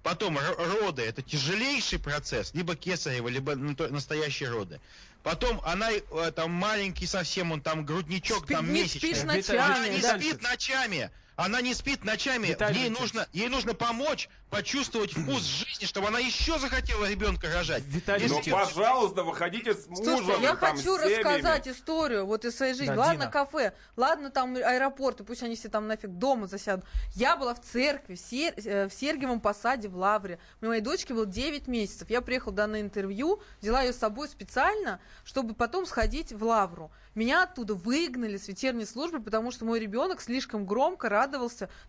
[0.03, 4.81] Потом роды это тяжелейший процесс, либо кесарево, либо то- настоящие роды.
[5.23, 9.11] Потом она э, там маленький совсем, он там грудничок, Спит- там не месячный.
[9.15, 10.19] спишь Она ночами, не да.
[10.19, 11.11] спит ночами.
[11.41, 12.49] Она не спит ночами.
[12.49, 13.01] Виталий ей Валентинович.
[13.15, 17.83] нужно, ей нужно помочь почувствовать вкус жизни, чтобы она еще захотела ребенка рожать.
[17.87, 20.05] Виталий Ну, Если- пожалуйста, выходите с мужем.
[20.19, 22.93] Слушайте, я там, хочу рассказать историю вот из своей жизни.
[22.95, 23.31] Да, ладно, Дина.
[23.31, 26.85] кафе, ладно, там аэропорты, пусть они все там нафиг дома засядут.
[27.15, 30.39] Я была в церкви, в, Сер- э, в Сергиевом посаде в Лавре.
[30.61, 32.11] У моей дочке было 9 месяцев.
[32.11, 36.91] Я приехала туда на интервью, взяла ее с собой специально, чтобы потом сходить в Лавру.
[37.15, 41.30] Меня оттуда выгнали с вечерней службы, потому что мой ребенок слишком громко радовался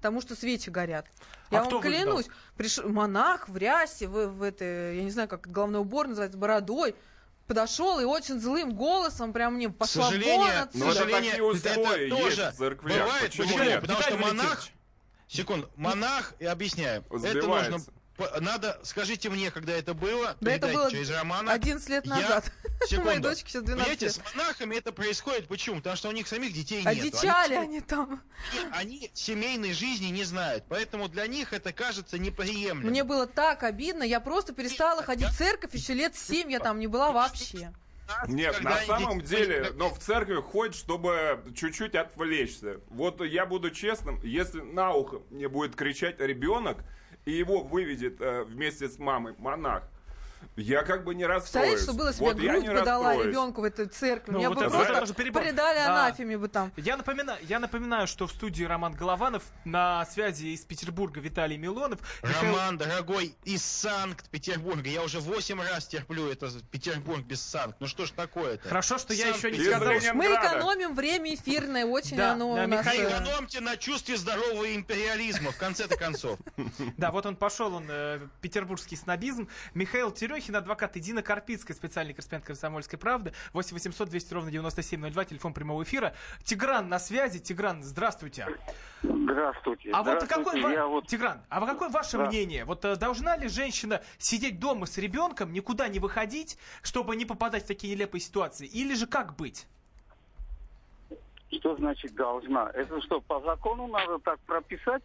[0.02, 1.08] тому, что свечи горят.
[1.50, 5.28] А Я кто вам клянусь, пришел монах в рясе, в, в это, я не знаю,
[5.28, 6.96] как головной убор называется, бородой,
[7.48, 10.86] подошел и очень злым голосом прям мне пошла вон сожалению, отсюда.
[10.86, 11.64] Ну, это сожалению, это есть
[12.58, 13.22] тоже бывает.
[13.22, 13.64] Почему Почему?
[13.64, 13.82] нет?
[13.82, 14.46] Потому что Виталий монах...
[14.46, 14.74] Валентинович.
[15.28, 15.72] Секунду.
[15.76, 17.04] Монах, и объясняю.
[17.10, 17.80] Это нужно...
[18.40, 21.54] Надо, скажите мне, когда это было, Да это было через Романа.
[21.54, 22.52] 11 лет Я- назад.
[22.88, 23.06] Секунду.
[23.10, 24.14] Моей дочке сейчас 12 Понимаете, лет.
[24.14, 25.78] с монахами это происходит почему?
[25.78, 26.88] Потому что у них самих детей нет.
[26.88, 28.22] Одичали они там.
[28.72, 32.90] Они, семейной жизни не знают, поэтому для них это кажется неприемлемым.
[32.90, 36.80] Мне было так обидно, я просто перестала ходить в церковь, еще лет 7 я там
[36.80, 37.72] не была вообще.
[38.28, 42.82] Нет, Когда на они самом детей- деле, но в церкви ходит, чтобы чуть-чуть отвлечься.
[42.90, 46.80] Вот я буду честным, если на ухо мне будет кричать ребенок,
[47.24, 49.84] и его выведет э, вместе с мамой монах,
[50.56, 51.76] я как бы не расстроюсь.
[51.76, 53.28] Представляете, что было, если вот бы я я грудь не бы дала расстроюсь.
[53.28, 54.32] ребенку в этой церкви?
[54.32, 55.42] Ну, Меня вот бы это- просто это уже перебор.
[55.44, 56.06] предали Да.
[56.06, 56.72] анафеме бы там.
[56.78, 62.00] Я напоминаю, я напоминаю, что в студии Роман Голованов, на связи из Петербурга Виталий Милонов.
[62.24, 64.90] Михаил- Роман, дорогой, из Санкт-Петербурга.
[64.90, 67.78] Я уже восемь раз терплю это Петербург без Санкт.
[67.80, 68.68] Ну что ж такое-то?
[68.68, 69.94] Хорошо, что я еще не сказал.
[70.16, 72.86] Мы экономим время эфирное, очень Да, оно да, у нас...
[72.86, 76.40] Михаил, э, Экономьте на чувстве здорового империализма, в конце-то концов.
[76.98, 79.48] Да, вот он пошел, он э, петербургский снобизм.
[79.74, 83.34] Михаил Терехин, адвокат, и Дина Карпицкая, специальный корреспондент «Комсомольской правды».
[83.54, 86.14] 8 800 200 ровно 9702, телефон прямого эфира.
[86.44, 87.40] Тигран на связи.
[87.40, 88.48] Тигран, здравствуйте.
[89.04, 89.92] Здравствуйте.
[89.92, 90.36] А вот Здравствуйте.
[90.36, 92.26] какое, ва- Я вот Тигран, а какое ваше Да.
[92.28, 92.66] мнение?
[92.66, 97.64] Вот э, должна ли женщина сидеть дома с ребенком, никуда не выходить, чтобы не попадать
[97.64, 98.66] в такие нелепые ситуации?
[98.68, 99.68] Или же как быть?
[101.60, 102.72] что значит должна?
[102.74, 105.04] Это что, по закону надо так прописать?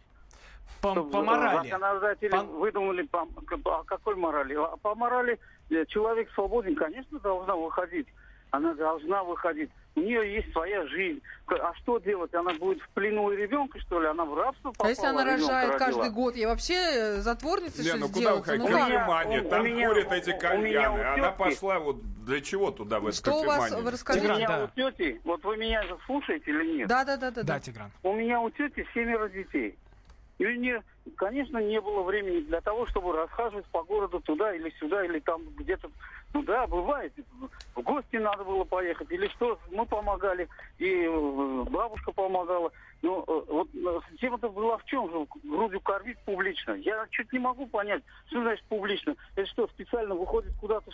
[0.81, 1.69] По, Чтоб по морали.
[1.69, 3.25] Законодатели По- выдумали по,
[3.63, 4.55] по какой морали?
[4.55, 5.39] А по морали
[5.69, 8.07] э, человек свободен, конечно, должна выходить.
[8.51, 9.69] Она должна выходить.
[9.95, 11.21] У нее есть своя жизнь.
[11.49, 12.33] А что делать?
[12.33, 14.07] Она будет в плену у ребенка, что ли?
[14.07, 14.87] Она в рабство попала?
[14.87, 15.77] А если она рожает родила?
[15.79, 18.51] каждый год, ей вообще э, затворницей Не, что ну куда сделаться?
[18.53, 18.67] вы Ну?
[18.67, 20.99] Внимание, у- у там меня- курят у- эти у кальяны.
[20.99, 24.25] у Она пошла вот для чего туда, в эту Что у вас, вы У расскажите.
[24.27, 24.63] Тигран, меня да.
[24.63, 26.87] у тети, вот вы меня же слушаете или нет?
[26.87, 27.41] Да, да, да, да.
[27.41, 27.59] Да, да.
[27.59, 27.91] Тигран.
[28.03, 29.77] У меня у тети семеро детей.
[30.37, 30.83] И у нее,
[31.15, 35.41] конечно, не было времени для того, чтобы расхаживать по городу туда или сюда, или там
[35.57, 35.89] где-то.
[36.33, 37.11] Ну да, бывает.
[37.75, 39.57] В гости надо было поехать, или что.
[39.71, 42.71] Мы помогали, и э, бабушка помогала.
[43.01, 45.25] Ну, э, вот э, тема-то была в чем же?
[45.43, 46.73] Грудью кормить публично.
[46.73, 49.15] Я чуть не могу понять, что значит публично.
[49.35, 50.91] Это что, специально выходит куда-то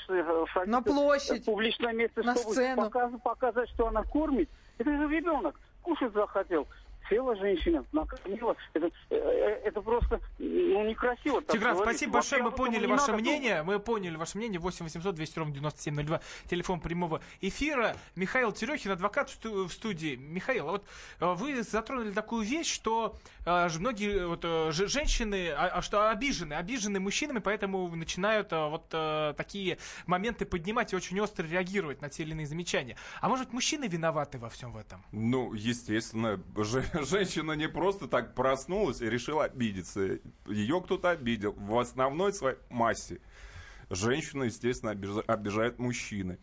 [0.65, 2.83] На площадь, публичное место, на чтобы сцену.
[2.83, 4.49] показ- показать, что она кормит?
[4.77, 5.59] Это же ребенок.
[5.81, 6.65] Кушать захотел.
[7.13, 8.55] Села женщина, накормила.
[8.73, 11.43] Это, э, э, это просто ну, некрасиво.
[11.43, 13.61] Тигран, спасибо большое, мы поняли ваше надо мнение.
[13.61, 14.59] Мы поняли ваше мнение.
[14.59, 17.95] 8 800 200 ровно 9702, телефон прямого эфира.
[18.15, 20.15] Михаил Терехин, адвокат в сту- в студии.
[20.15, 20.85] Михаил, а вот
[21.19, 24.43] э, вы затронули такую вещь, что многие вот,
[24.73, 31.19] женщины, а, а что обижены, обижены мужчинами, поэтому начинают вот такие моменты поднимать и очень
[31.19, 32.95] остро реагировать на те или иные замечания.
[33.21, 35.03] А может, мужчины виноваты во всем в этом?
[35.11, 36.41] Ну, естественно,
[37.03, 40.19] женщина не просто так проснулась и решила обидеться.
[40.47, 41.53] Ее кто-то обидел.
[41.53, 43.19] В основной своей массе.
[43.89, 46.39] Женщина, естественно, обиж- обижает мужчины.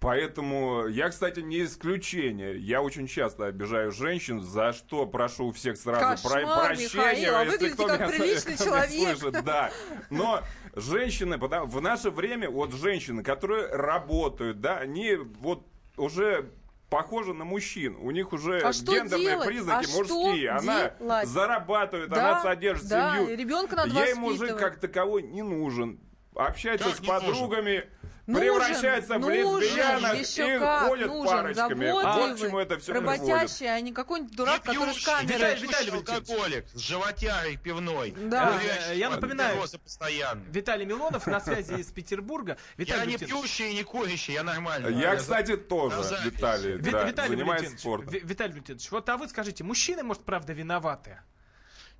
[0.00, 2.58] Поэтому я, кстати, не исключение.
[2.58, 7.34] Я очень часто обижаю женщин, за что прошу у всех сразу Кошмар, про- прощения, Михаил,
[7.36, 9.44] а если кто как меня приличный слышит, человек.
[9.44, 9.70] да.
[10.10, 10.42] Но
[10.76, 16.50] женщины, потому, в наше время вот женщины, которые работают, да, они вот уже
[16.94, 17.96] похожи на мужчин.
[18.00, 19.48] У них уже А что гендерные делать?
[19.48, 20.50] признаки А что мужские.
[20.50, 21.28] Она делать?
[21.28, 23.36] зарабатывает, Да, она содержит да, семью.
[23.36, 25.98] ребенка надо Ей мужик как таковой не нужен.
[26.36, 27.84] Общается Как с не нужен?
[28.26, 31.90] Нужен, превращается в нужен, лесбиянок еще и как ходят нужен, парочками.
[31.90, 32.04] Вот
[32.36, 35.54] к чему это все работящий, а не какой-нибудь дурак, который с камерой.
[35.56, 36.08] Виталий Витальевич.
[36.08, 38.12] алкоголик с животярой пивной.
[38.16, 38.52] Да.
[38.52, 39.60] Курящий Я напоминаю.
[39.82, 40.42] постоянно.
[40.48, 42.56] Виталий Милонов на связи из Петербурга.
[42.78, 44.88] Я Виталий не Валентинович, пьющий и не курящий, я нормально.
[44.88, 48.08] Я, кстати, тоже, Виталий, Ви- да, Виталий занимаюсь спортом.
[48.10, 51.18] Виталий Валентинович, вот а вы скажите, мужчины, может, правда, виноваты?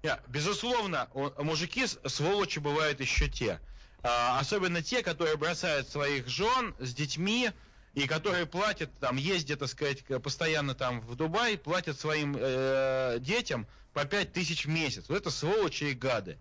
[0.02, 1.08] Не, Безусловно,
[1.38, 3.60] мужики с- сволочи бывают еще те.
[4.06, 7.50] А, особенно те, которые бросают своих жен с детьми
[7.94, 13.66] и которые платят, там, ездят, так сказать, постоянно там в Дубай, платят своим э, детям
[13.94, 15.04] по 5 тысяч в месяц.
[15.08, 16.36] Вот это сволочи и гады.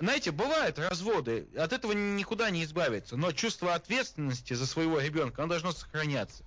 [0.00, 5.50] Знаете, бывают разводы, от этого никуда не избавиться, но чувство ответственности за своего ребенка, оно
[5.50, 6.44] должно сохраняться.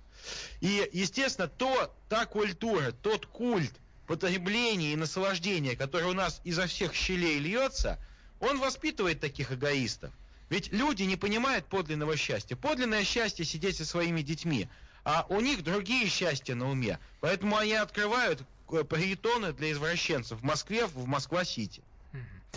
[0.60, 3.72] И, естественно, то, та культура, тот культ
[4.06, 7.98] потребления и наслаждения, который у нас изо всех щелей льется,
[8.38, 10.12] он воспитывает таких эгоистов.
[10.48, 12.56] Ведь люди не понимают подлинного счастья.
[12.56, 14.68] Подлинное счастье сидеть со своими детьми,
[15.04, 16.98] а у них другие счастья на уме.
[17.20, 21.82] Поэтому они открывают э, притоны для извращенцев в Москве, в Москва-Сити.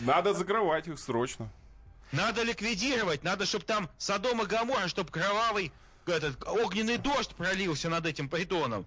[0.02, 1.52] Надо закрывать их срочно.
[2.12, 5.72] Надо ликвидировать, надо, чтобы там Содом и Гоморра, чтобы кровавый
[6.06, 8.86] этот, огненный дождь пролился над этим притоном.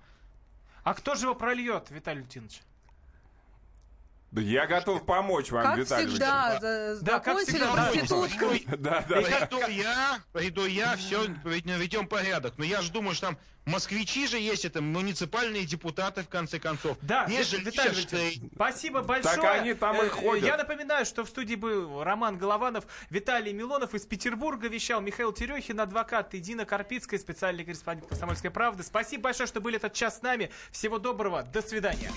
[0.82, 2.60] А кто же его прольет, Виталий Валентинович?
[4.32, 8.64] Да я готов помочь вам, Как Виталий всегда, за- Да, как всегда, проституткой.
[8.78, 12.54] Да, да, приду я, приду я, все, наведем порядок.
[12.56, 16.96] Но я же думаю, что там москвичи же есть, это муниципальные депутаты, в конце концов.
[17.02, 19.36] Да, же Виталий спасибо большое.
[19.36, 20.46] Так они там и э, ходят.
[20.46, 25.78] Я напоминаю, что в студии был Роман Голованов, Виталий Милонов из Петербурга вещал, Михаил Терехин,
[25.78, 28.82] адвокат, и Дина Карпицкая, специальный корреспондент «Комсомольской правды».
[28.82, 30.50] Спасибо большое, что были этот час с нами.
[30.70, 32.10] Всего доброго, до свидания.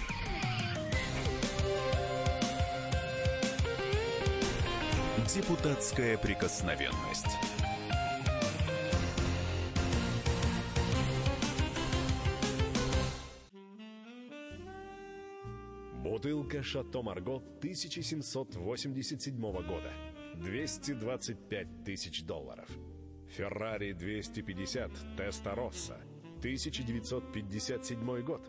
[5.34, 7.26] Депутатская прикосновенность.
[16.04, 19.92] Бутылка «Шато Марго» 1787 года.
[20.36, 22.70] 225 тысяч долларов.
[23.28, 25.98] «Феррари 250 Теста Росса»
[26.38, 28.48] 1957 год.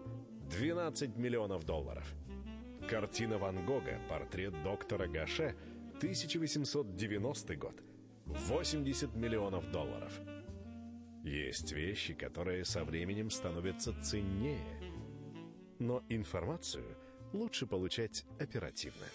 [0.50, 2.04] 12 миллионов долларов.
[2.88, 5.56] Картина Ван Гога «Портрет доктора Гаше»
[5.98, 7.82] 1890 год.
[8.26, 10.12] 80 миллионов долларов.
[11.24, 14.60] Есть вещи, которые со временем становятся ценнее.
[15.78, 16.84] Но информацию
[17.32, 19.06] лучше получать оперативно.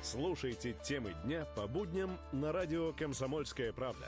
[0.00, 4.06] Слушайте темы дня по будням на радио «Комсомольская правда».